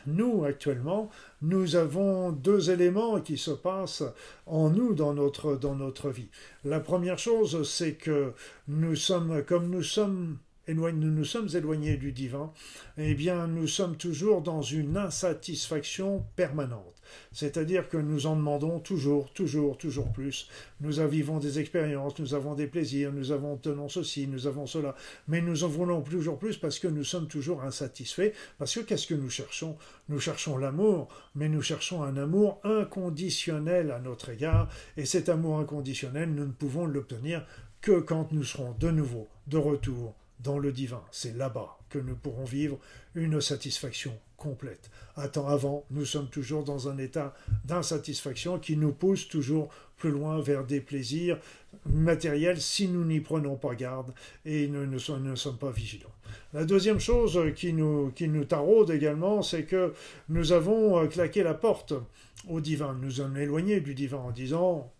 nous, 0.06 0.44
actuellement, 0.44 1.10
nous 1.42 1.76
avons 1.76 2.32
deux 2.32 2.70
éléments 2.70 3.20
qui 3.20 3.36
se 3.36 3.50
passent 3.50 4.04
en 4.46 4.70
nous 4.70 4.94
dans 4.94 5.14
notre, 5.14 5.56
dans 5.56 5.74
notre 5.74 6.10
vie. 6.10 6.28
La 6.64 6.80
première 6.80 7.18
chose, 7.18 7.68
c'est 7.68 7.94
que 7.94 8.32
nous 8.68 8.96
sommes, 8.96 9.42
comme 9.44 9.70
nous 9.70 9.82
sommes 9.82 10.38
nous 10.68 10.90
nous 10.90 11.24
sommes 11.24 11.48
éloignés 11.54 11.98
du 11.98 12.12
divin, 12.12 12.50
eh 12.96 13.14
bien 13.14 13.46
nous 13.46 13.66
sommes 13.66 13.96
toujours 13.96 14.40
dans 14.40 14.62
une 14.62 14.96
insatisfaction 14.96 16.24
permanente. 16.36 16.93
C'est-à-dire 17.32 17.88
que 17.88 17.96
nous 17.96 18.26
en 18.26 18.36
demandons 18.36 18.80
toujours, 18.80 19.32
toujours, 19.32 19.76
toujours 19.78 20.12
plus. 20.12 20.48
Nous 20.80 20.92
vivons 21.08 21.38
des 21.38 21.58
expériences, 21.58 22.18
nous 22.18 22.34
avons 22.34 22.54
des 22.54 22.66
plaisirs, 22.66 23.12
nous 23.12 23.32
avons 23.32 23.56
tenons 23.56 23.88
ceci, 23.88 24.26
nous 24.26 24.46
avons 24.46 24.66
cela, 24.66 24.94
mais 25.28 25.40
nous 25.40 25.64
en 25.64 25.68
voulons 25.68 26.02
toujours 26.02 26.38
plus 26.38 26.56
parce 26.56 26.78
que 26.78 26.88
nous 26.88 27.04
sommes 27.04 27.28
toujours 27.28 27.62
insatisfaits. 27.62 28.32
Parce 28.58 28.74
que 28.74 28.80
qu'est-ce 28.80 29.06
que 29.06 29.14
nous 29.14 29.30
cherchons? 29.30 29.76
Nous 30.08 30.20
cherchons 30.20 30.58
l'amour, 30.58 31.08
mais 31.34 31.48
nous 31.48 31.62
cherchons 31.62 32.02
un 32.02 32.16
amour 32.16 32.60
inconditionnel 32.64 33.90
à 33.90 34.00
notre 34.00 34.30
égard, 34.30 34.68
et 34.96 35.06
cet 35.06 35.28
amour 35.28 35.58
inconditionnel, 35.58 36.30
nous 36.30 36.46
ne 36.46 36.52
pouvons 36.52 36.86
l'obtenir 36.86 37.46
que 37.80 38.00
quand 38.00 38.32
nous 38.32 38.44
serons 38.44 38.72
de 38.78 38.90
nouveau 38.90 39.28
de 39.46 39.58
retour 39.58 40.14
dans 40.40 40.58
le 40.58 40.72
divin. 40.72 41.02
C'est 41.10 41.36
là-bas 41.36 41.78
que 41.88 41.98
nous 41.98 42.16
pourrons 42.16 42.44
vivre 42.44 42.78
une 43.14 43.40
satisfaction 43.40 44.18
complète. 44.44 44.90
Attends, 45.16 45.48
avant, 45.48 45.84
nous 45.90 46.04
sommes 46.04 46.28
toujours 46.28 46.64
dans 46.64 46.88
un 46.88 46.98
état 46.98 47.34
d'insatisfaction 47.64 48.58
qui 48.58 48.76
nous 48.76 48.92
pousse 48.92 49.26
toujours 49.26 49.70
plus 49.96 50.10
loin 50.10 50.40
vers 50.42 50.64
des 50.64 50.80
plaisirs 50.80 51.38
matériels 51.86 52.60
si 52.60 52.88
nous 52.88 53.04
n'y 53.04 53.20
prenons 53.20 53.56
pas 53.56 53.74
garde 53.74 54.12
et 54.44 54.68
ne 54.68 54.98
sommes, 54.98 55.56
pas 55.58 55.70
vigilants. 55.70 56.12
La 56.52 56.64
deuxième 56.64 57.00
chose 57.00 57.40
qui 57.56 57.72
nous, 57.72 58.12
taraude 58.46 58.90
également, 58.90 59.42
c'est 59.42 59.64
que 59.64 59.94
nous 60.28 60.52
avons 60.52 60.98
euh, 60.98 61.06
claqué 61.06 61.42
la 61.42 61.54
porte 61.54 61.94
au 62.48 62.60
divin. 62.60 62.96
Nous 63.00 63.12
sommes 63.12 63.36
éloignés 63.36 63.80
du 63.80 63.94
divin 63.94 64.18
en 64.18 64.30
disant 64.30 64.92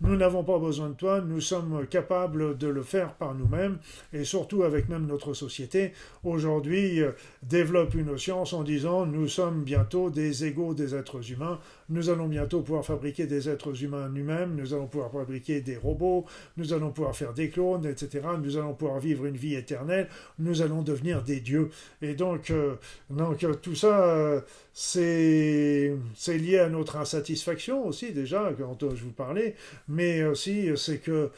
nous 0.00 0.16
n'avons 0.16 0.44
pas 0.44 0.58
besoin 0.58 0.90
de 0.90 0.94
toi, 0.94 1.20
nous 1.20 1.40
sommes 1.40 1.86
capables 1.86 2.58
de 2.58 2.66
le 2.66 2.82
faire 2.82 3.14
par 3.14 3.34
nous-mêmes, 3.34 3.78
et 4.12 4.24
surtout 4.24 4.62
avec 4.62 4.88
même 4.88 5.06
notre 5.06 5.32
société, 5.32 5.92
aujourd'hui, 6.22 7.00
euh, 7.00 7.12
développe 7.42 7.94
une 7.94 8.18
science 8.18 8.52
en 8.52 8.62
disant 8.62 9.06
nous 9.06 9.28
sommes 9.28 9.62
bientôt 9.64 10.10
des 10.10 10.44
égaux 10.44 10.74
des 10.74 10.94
êtres 10.94 11.32
humains, 11.32 11.58
nous 11.88 12.10
allons 12.10 12.28
bientôt 12.28 12.60
pouvoir 12.62 12.84
fabriquer 12.84 13.26
des 13.26 13.48
êtres 13.48 13.82
humains 13.82 14.08
nous-mêmes, 14.08 14.54
nous 14.56 14.74
allons 14.74 14.86
pouvoir 14.86 15.10
fabriquer 15.10 15.60
des 15.60 15.76
robots, 15.76 16.24
nous 16.56 16.72
allons 16.72 16.90
pouvoir 16.90 17.16
faire 17.16 17.32
des 17.32 17.48
clones, 17.50 17.86
etc., 17.86 18.26
nous 18.42 18.56
allons 18.56 18.74
pouvoir 18.74 18.98
vivre 18.98 19.26
une 19.26 19.36
vie 19.36 19.54
éternelle, 19.54 20.08
nous 20.38 20.62
allons 20.62 20.82
devenir 20.82 21.22
des 21.22 21.40
dieux. 21.40 21.70
Et 22.02 22.14
donc, 22.14 22.50
euh, 22.50 22.76
donc 23.10 23.44
euh, 23.44 23.54
tout 23.54 23.74
ça, 23.74 24.44
c'est 24.72 25.96
lié 26.28 26.58
à 26.58 26.68
notre 26.68 26.96
insatisfaction 26.96 27.86
aussi, 27.86 28.12
déjà, 28.12 28.52
quand 28.58 28.94
je 28.94 29.04
vous 29.04 29.12
parlais, 29.12 29.54
mais 29.88 30.24
aussi 30.24 30.70
c'est 30.76 30.98
que 30.98 31.30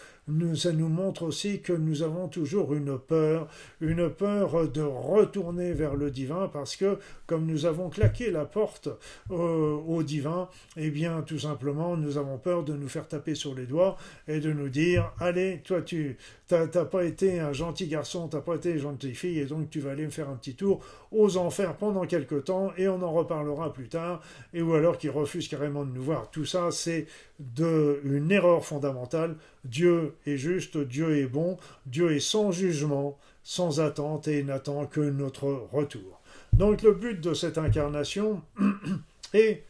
ça 0.54 0.72
nous 0.72 0.88
montre 0.88 1.22
aussi 1.22 1.60
que 1.60 1.72
nous 1.72 2.02
avons 2.02 2.28
toujours 2.28 2.74
une 2.74 2.98
peur, 2.98 3.48
une 3.80 4.10
peur 4.10 4.68
de 4.68 4.82
retourner 4.82 5.72
vers 5.72 5.96
le 5.96 6.10
divin, 6.10 6.48
parce 6.52 6.76
que 6.76 6.98
comme 7.26 7.46
nous 7.46 7.66
avons 7.66 7.88
claqué 7.88 8.30
la 8.30 8.44
porte 8.44 8.88
au 9.30 10.02
divin, 10.02 10.48
eh 10.76 10.90
bien 10.90 11.22
tout 11.22 11.38
simplement 11.38 11.96
nous 11.96 12.18
avons 12.18 12.38
peur 12.38 12.64
de 12.64 12.74
nous 12.74 12.88
faire 12.88 13.08
taper 13.08 13.34
sur 13.34 13.54
les 13.54 13.66
doigts 13.66 13.96
et 14.26 14.40
de 14.40 14.52
nous 14.52 14.68
dire 14.68 15.12
allez, 15.18 15.62
toi 15.64 15.82
tu 15.82 16.16
t'as 16.46 16.66
pas 16.66 17.04
été 17.04 17.40
un 17.40 17.52
gentil 17.52 17.88
garçon, 17.88 18.26
t'as 18.28 18.40
pas 18.40 18.54
été 18.54 18.72
une 18.72 18.78
gentille 18.78 19.14
fille, 19.14 19.38
et 19.38 19.44
donc 19.44 19.68
tu 19.68 19.80
vas 19.80 19.90
aller 19.90 20.04
me 20.04 20.10
faire 20.10 20.30
un 20.30 20.36
petit 20.36 20.54
tour 20.54 20.80
aux 21.10 21.36
enfers 21.36 21.76
pendant 21.76 22.06
quelque 22.06 22.36
temps, 22.36 22.72
et 22.76 22.88
on 22.88 23.02
en 23.02 23.12
reparlera 23.12 23.72
plus 23.72 23.88
tard, 23.88 24.22
et 24.54 24.62
ou 24.62 24.74
alors 24.74 24.96
qu'ils 24.98 25.10
refusent 25.10 25.48
carrément 25.48 25.84
de 25.84 25.90
nous 25.90 26.02
voir. 26.02 26.30
Tout 26.30 26.46
ça, 26.46 26.70
c'est 26.70 27.06
de 27.38 28.00
une 28.04 28.32
erreur 28.32 28.64
fondamentale. 28.64 29.36
Dieu 29.64 30.14
est 30.26 30.36
juste, 30.36 30.76
Dieu 30.78 31.18
est 31.18 31.26
bon, 31.26 31.58
Dieu 31.86 32.12
est 32.12 32.20
sans 32.20 32.52
jugement, 32.52 33.18
sans 33.42 33.80
attente 33.80 34.28
et 34.28 34.42
n'attend 34.42 34.86
que 34.86 35.00
notre 35.00 35.46
retour. 35.72 36.20
Donc 36.52 36.82
le 36.82 36.92
but 36.92 37.20
de 37.20 37.34
cette 37.34 37.58
incarnation 37.58 38.42
est 39.34 39.64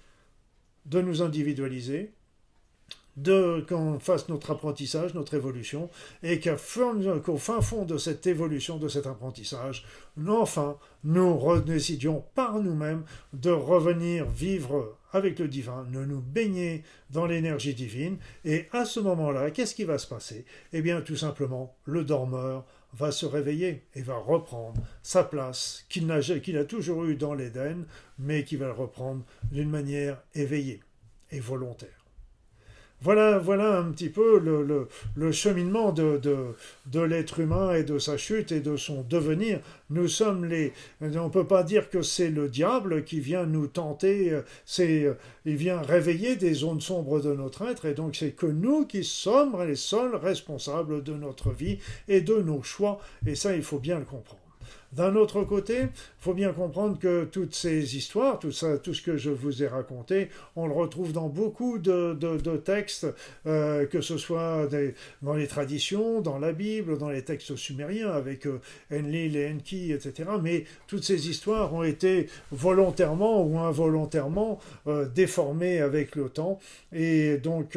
de 0.87 1.01
nous 1.01 1.23
individualiser, 1.23 2.13
qu'on 3.69 3.99
fasse 4.01 4.29
notre 4.29 4.51
apprentissage, 4.51 5.15
notre 5.15 5.35
évolution, 5.35 5.91
et 6.23 6.41
qu'au 6.41 7.37
fin 7.37 7.61
fond 7.61 7.85
de 7.85 7.99
cette 7.99 8.27
évolution, 8.27 8.79
de 8.79 8.89
cet 8.89 9.07
apprentissage, 9.07 9.85
enfin, 10.27 10.77
nous 11.05 11.61
décidions 11.61 12.25
par 12.35 12.61
nous-mêmes 12.61 13.05
de 13.33 13.51
revenir 13.51 14.27
vivre 14.27 14.97
avec 15.13 15.39
le 15.39 15.49
divin, 15.49 15.87
de 15.91 16.05
nous 16.05 16.21
baigner 16.21 16.85
dans 17.11 17.27
l'énergie 17.27 17.75
divine, 17.75 18.19
et 18.45 18.69
à 18.73 18.85
ce 18.85 19.01
moment-là, 19.01 19.51
qu'est-ce 19.51 19.75
qui 19.75 19.85
va 19.85 19.99
se 19.99 20.07
passer? 20.07 20.45
Eh 20.73 20.83
bien, 20.83 21.01
tout 21.01 21.17
simplement, 21.17 21.75
le 21.85 22.05
dormeur 22.05 22.65
va 22.95 23.11
se 23.11 23.27
réveiller 23.27 23.85
et 23.95 24.03
va 24.03 24.17
reprendre 24.17 24.81
sa 25.03 25.25
place 25.25 25.85
qu'il 25.89 26.11
a, 26.11 26.65
toujours 26.65 27.05
eue 27.05 27.17
dans 27.17 27.35
l'Éden, 27.35 27.85
mais 28.19 28.45
qui 28.45 28.57
va 28.57 28.67
le 28.67 28.73
reprendre 28.73 29.25
d'une 29.51 29.71
manière 29.71 30.23
éveillée 30.35 30.81
et 31.31 31.41
volontaire. 31.41 31.98
Voilà, 33.01 33.39
voilà 33.39 33.79
un 33.79 33.93
petit 33.93 34.09
peu 34.09 34.41
le, 34.41 35.33
cheminement 35.33 35.93
de, 35.93 36.21
de, 36.87 37.01
l'être 37.01 37.39
humain 37.39 37.75
et 37.75 37.85
de 37.85 37.99
sa 38.01 38.17
chute 38.17 38.51
et 38.51 38.59
de 38.59 38.77
son 38.77 39.03
devenir. 39.03 39.61
Nous 39.91 40.09
sommes 40.09 40.45
les. 40.45 40.73
On 41.01 41.07
ne 41.07 41.29
peut 41.29 41.47
pas 41.47 41.63
dire 41.63 41.91
que 41.91 42.03
c'est 42.03 42.31
le 42.31 42.49
diable 42.49 43.05
qui 43.05 43.21
vient 43.21 43.47
nous 43.47 43.69
tenter, 43.69 44.37
c'est, 44.67 45.07
il 45.45 45.57
vient 45.57 45.81
réveiller 45.81 46.35
des 46.35 46.55
zones 46.55 46.81
sombres 46.81 47.21
de 47.21 47.33
notre 47.35 47.63
être, 47.63 47.87
et 47.87 47.95
donc 47.95 48.17
c'est 48.17 48.33
que 48.33 48.47
nous 48.47 48.85
qui 48.85 49.05
sommes 49.05 49.57
les 49.65 49.77
seuls 49.77 50.17
responsables 50.17 51.05
de 51.05 51.15
notre 51.15 51.51
vie 51.51 51.79
et 52.09 52.21
de 52.21 52.35
nos 52.35 52.63
choix, 52.63 53.01
et 53.27 53.37
ça, 53.37 53.55
il 53.55 53.63
faut 53.63 53.79
bien 53.79 54.01
le 54.01 54.05
comprendre. 54.05 54.38
D'un 54.93 55.17
autre 55.17 55.45
côté, 55.45 55.81
il 55.81 55.89
faut 56.19 56.33
bien 56.33 56.53
comprendre 56.53 56.99
que 56.99 57.25
toutes 57.25 57.55
ces 57.55 57.97
histoires, 57.97 58.39
tout, 58.39 58.53
ça, 58.53 58.79
tout 58.79 58.95
ce 58.95 59.03
que 59.03 59.19
je 59.19 59.29
vous 59.29 59.63
ai 59.63 59.67
raconté, 59.67 60.31
on 60.57 60.67
le 60.67 60.73
retrouve 60.73 61.13
dans 61.13 61.29
beaucoup 61.29 61.79
de, 61.79 62.17
textes, 62.65 63.07
euh, 63.47 63.85
que 63.87 64.01
ce 64.01 64.17
soit 64.17 64.67
dans 65.21 65.35
les 65.35 65.47
traditions, 65.47 66.23
dans 66.23 66.39
la 66.39 66.53
Bible, 66.53 66.97
dans 66.97 67.11
les 67.11 67.23
textes 67.23 67.55
sumériens, 67.57 68.11
avec 68.11 68.47
euh, 68.47 68.61
Enlil 68.91 69.37
et 69.37 69.53
Enki, 69.53 69.93
etc. 69.93 70.31
Mais 70.43 70.65
toutes 70.87 71.05
ces 71.05 71.29
histoires 71.29 71.75
ont 71.75 71.83
été 71.83 72.29
volontairement 72.51 73.45
ou 73.45 73.59
involontairement 73.59 74.59
euh, 74.87 75.07
déformées 75.07 75.81
avec 75.81 76.17
le 76.17 76.31
temps. 76.31 76.59
Et 76.95 77.37
donc, 77.37 77.77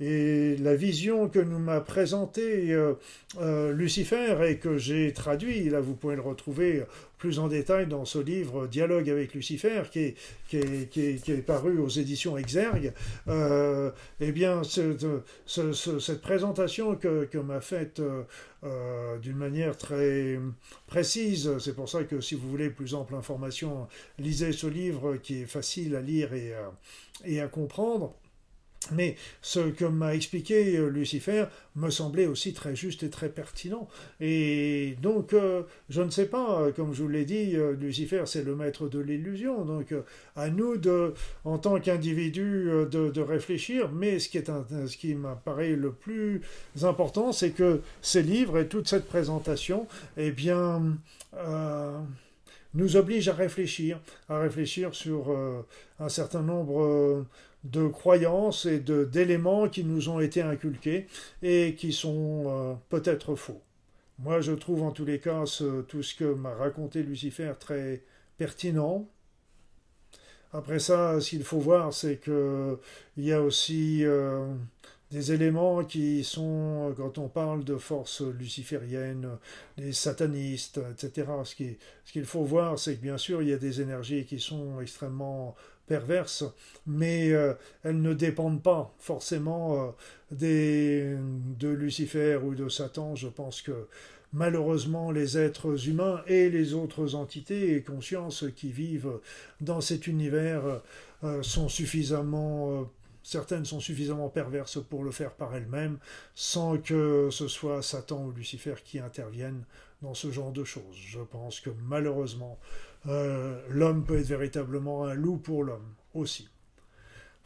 et 0.00 0.56
la 0.58 0.74
vision 0.74 1.28
que 1.28 1.38
nous 1.38 1.58
m'a 1.58 1.80
présentée 1.80 2.76
Lucifer 3.72 4.36
et 4.48 4.58
que 4.58 4.78
j'ai 4.78 5.12
traduit, 5.12 5.68
là 5.68 5.80
vous 5.80 5.94
pouvez 5.94 6.16
le 6.16 6.22
retrouver 6.22 6.84
plus 7.18 7.40
en 7.40 7.48
détail 7.48 7.86
dans 7.86 8.04
ce 8.04 8.18
livre 8.18 8.66
Dialogue 8.66 9.10
avec 9.10 9.34
Lucifer, 9.34 9.82
qui 9.90 9.98
est, 9.98 10.14
qui 10.48 10.56
est, 10.58 11.22
qui 11.22 11.32
est, 11.32 11.42
paru 11.44 11.78
aux 11.78 11.88
éditions 11.88 12.38
Exergue, 12.38 12.92
euh, 13.28 13.90
eh 14.20 14.32
bien, 14.32 14.62
cette 14.64 16.22
présentation 16.22 16.94
que, 16.94 17.24
que 17.24 17.38
m'a 17.38 17.60
faite 17.60 18.00
euh, 18.00 18.22
euh, 18.64 19.18
d'une 19.18 19.36
manière 19.36 19.76
très 19.76 20.38
précise, 20.86 21.58
c'est 21.58 21.74
pour 21.74 21.88
ça 21.88 22.04
que 22.04 22.20
si 22.20 22.34
vous 22.36 22.48
voulez 22.48 22.70
plus 22.70 22.94
ample 22.94 23.14
information, 23.16 23.88
lisez 24.18 24.52
ce 24.52 24.68
livre 24.68 25.16
qui 25.16 25.42
est 25.42 25.46
facile 25.46 25.96
à 25.96 26.00
lire 26.00 26.32
et, 26.32 26.54
et 27.24 27.40
à 27.40 27.48
comprendre. 27.48 28.14
Mais 28.92 29.16
ce 29.42 29.60
que 29.60 29.84
m'a 29.84 30.14
expliqué 30.14 30.76
euh, 30.76 30.88
Lucifer 30.88 31.46
me 31.76 31.90
semblait 31.90 32.26
aussi 32.26 32.54
très 32.54 32.74
juste 32.74 33.02
et 33.02 33.10
très 33.10 33.28
pertinent. 33.28 33.88
Et 34.20 34.96
donc, 35.02 35.32
euh, 35.32 35.62
je 35.90 36.00
ne 36.00 36.10
sais 36.10 36.26
pas, 36.26 36.60
euh, 36.60 36.72
comme 36.72 36.94
je 36.94 37.02
vous 37.02 37.08
l'ai 37.08 37.24
dit, 37.24 37.56
Lucifer, 37.78 38.22
c'est 38.26 38.44
le 38.44 38.56
maître 38.56 38.88
de 38.88 38.98
l'illusion. 38.98 39.64
Donc, 39.64 39.94
à 40.36 40.48
nous, 40.48 40.76
de, 40.76 41.14
en 41.44 41.58
tant 41.58 41.78
qu'individus, 41.80 42.68
de, 42.90 43.20
réfléchir. 43.20 43.90
Mais 43.92 44.18
ce 44.18 44.28
qui, 44.28 44.38
est 44.38 44.50
ce 44.86 44.96
qui 44.96 45.14
m'apparaît 45.14 45.76
le 45.76 45.92
plus 45.92 46.40
important, 46.82 47.32
c'est 47.32 47.50
que 47.50 47.80
ces 48.00 48.22
livres 48.22 48.58
et 48.58 48.68
toute 48.68 48.88
cette 48.88 49.06
présentation, 49.06 49.86
eh 50.16 50.30
bien, 50.30 50.96
nous 52.74 52.96
obligent 52.96 53.28
à 53.28 53.34
réfléchir, 53.34 54.00
à 54.28 54.38
réfléchir 54.38 54.94
sur 54.94 55.36
un 55.98 56.08
certain 56.08 56.42
nombre 56.42 57.26
de 57.64 57.86
croyances 57.88 58.66
et 58.66 58.78
d'éléments 58.80 59.68
qui 59.68 59.84
nous 59.84 60.08
ont 60.08 60.20
été 60.20 60.42
inculqués 60.42 61.06
et 61.42 61.74
qui 61.74 61.92
sont 61.92 62.44
euh, 62.46 62.74
peut-être 62.88 63.34
faux. 63.34 63.60
Moi, 64.18 64.40
je 64.40 64.52
trouve 64.52 64.82
en 64.82 64.90
tous 64.90 65.04
les 65.04 65.20
cas 65.20 65.44
tout 65.86 66.02
ce 66.02 66.14
que 66.14 66.34
m'a 66.34 66.54
raconté 66.54 67.02
Lucifer 67.02 67.52
très 67.58 68.02
pertinent. 68.36 69.08
Après 70.52 70.78
ça, 70.78 71.20
ce 71.20 71.30
qu'il 71.30 71.44
faut 71.44 71.58
voir, 71.58 71.92
c'est 71.92 72.18
qu'il 72.18 72.78
y 73.18 73.32
a 73.32 73.42
aussi 73.42 74.04
euh, 74.04 74.46
des 75.10 75.32
éléments 75.32 75.84
qui 75.84 76.24
sont, 76.24 76.94
quand 76.96 77.18
on 77.18 77.28
parle 77.28 77.64
de 77.64 77.76
forces 77.76 78.22
lucifériennes, 78.22 79.28
des 79.76 79.92
satanistes, 79.92 80.80
etc. 80.90 81.28
Ce 81.44 81.54
qu'il 82.12 82.24
faut 82.24 82.44
voir, 82.44 82.78
c'est 82.78 82.96
que 82.96 83.02
bien 83.02 83.18
sûr, 83.18 83.42
il 83.42 83.48
y 83.48 83.52
a 83.52 83.58
des 83.58 83.80
énergies 83.80 84.24
qui 84.24 84.40
sont 84.40 84.80
extrêmement 84.80 85.54
perverses, 85.88 86.44
mais 86.86 87.32
euh, 87.32 87.54
elles 87.82 88.00
ne 88.00 88.14
dépendent 88.14 88.62
pas 88.62 88.94
forcément 88.98 89.82
euh, 89.82 89.90
des, 90.30 91.16
de 91.58 91.68
Lucifer 91.68 92.38
ou 92.42 92.54
de 92.54 92.68
Satan. 92.68 93.16
Je 93.16 93.28
pense 93.28 93.62
que 93.62 93.88
malheureusement 94.32 95.10
les 95.10 95.38
êtres 95.38 95.88
humains 95.88 96.22
et 96.26 96.50
les 96.50 96.74
autres 96.74 97.14
entités 97.14 97.74
et 97.74 97.82
consciences 97.82 98.44
qui 98.54 98.70
vivent 98.70 99.20
dans 99.60 99.80
cet 99.80 100.06
univers 100.06 100.82
euh, 101.24 101.42
sont 101.42 101.68
suffisamment 101.68 102.88
Certaines 103.28 103.66
sont 103.66 103.80
suffisamment 103.80 104.30
perverses 104.30 104.82
pour 104.82 105.04
le 105.04 105.10
faire 105.10 105.32
par 105.34 105.54
elles-mêmes, 105.54 105.98
sans 106.34 106.78
que 106.78 107.28
ce 107.30 107.46
soit 107.46 107.82
Satan 107.82 108.24
ou 108.24 108.32
Lucifer 108.32 108.76
qui 108.82 109.00
interviennent 109.00 109.64
dans 110.00 110.14
ce 110.14 110.30
genre 110.30 110.50
de 110.50 110.64
choses. 110.64 110.96
Je 110.96 111.20
pense 111.20 111.60
que 111.60 111.68
malheureusement, 111.82 112.58
euh, 113.06 113.60
l'homme 113.70 114.04
peut 114.04 114.18
être 114.18 114.26
véritablement 114.26 115.04
un 115.04 115.14
loup 115.14 115.36
pour 115.36 115.64
l'homme 115.64 115.94
aussi. 116.14 116.48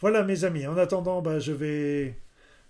Voilà 0.00 0.24
mes 0.24 0.44
amis, 0.44 0.66
en 0.66 0.76
attendant, 0.76 1.22
ben, 1.22 1.38
je 1.38 1.52
vais 1.52 2.18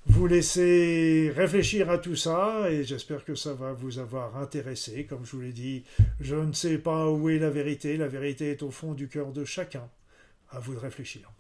vous 0.07 0.27
laisser 0.27 1.33
réfléchir 1.35 1.89
à 1.91 1.99
tout 1.99 2.17
ça 2.17 2.71
et 2.71 2.83
j'espère 2.85 3.25
que 3.25 3.35
ça 3.35 3.55
va 3.55 3.73
vous 3.73 3.99
avoir 3.99 4.37
intéressé. 4.37 5.07
Comme 5.07 5.25
je 5.25 5.33
vous 5.33 5.43
l'ai 5.43 5.53
dit, 5.53 5.85
je 6.21 6.37
ne 6.37 6.53
sais 6.53 6.79
pas 6.79 7.09
où 7.09 7.31
est 7.31 7.39
la 7.39 7.51
vérité, 7.51 7.97
la 7.97 8.09
vérité 8.09 8.51
est 8.51 8.63
au 8.63 8.71
fond 8.71 8.95
du 8.95 9.09
cœur 9.09 9.33
de 9.33 9.45
chacun. 9.45 9.89
À 10.51 10.59
vous 10.59 10.75
de 10.75 10.81
réfléchir. 10.81 11.33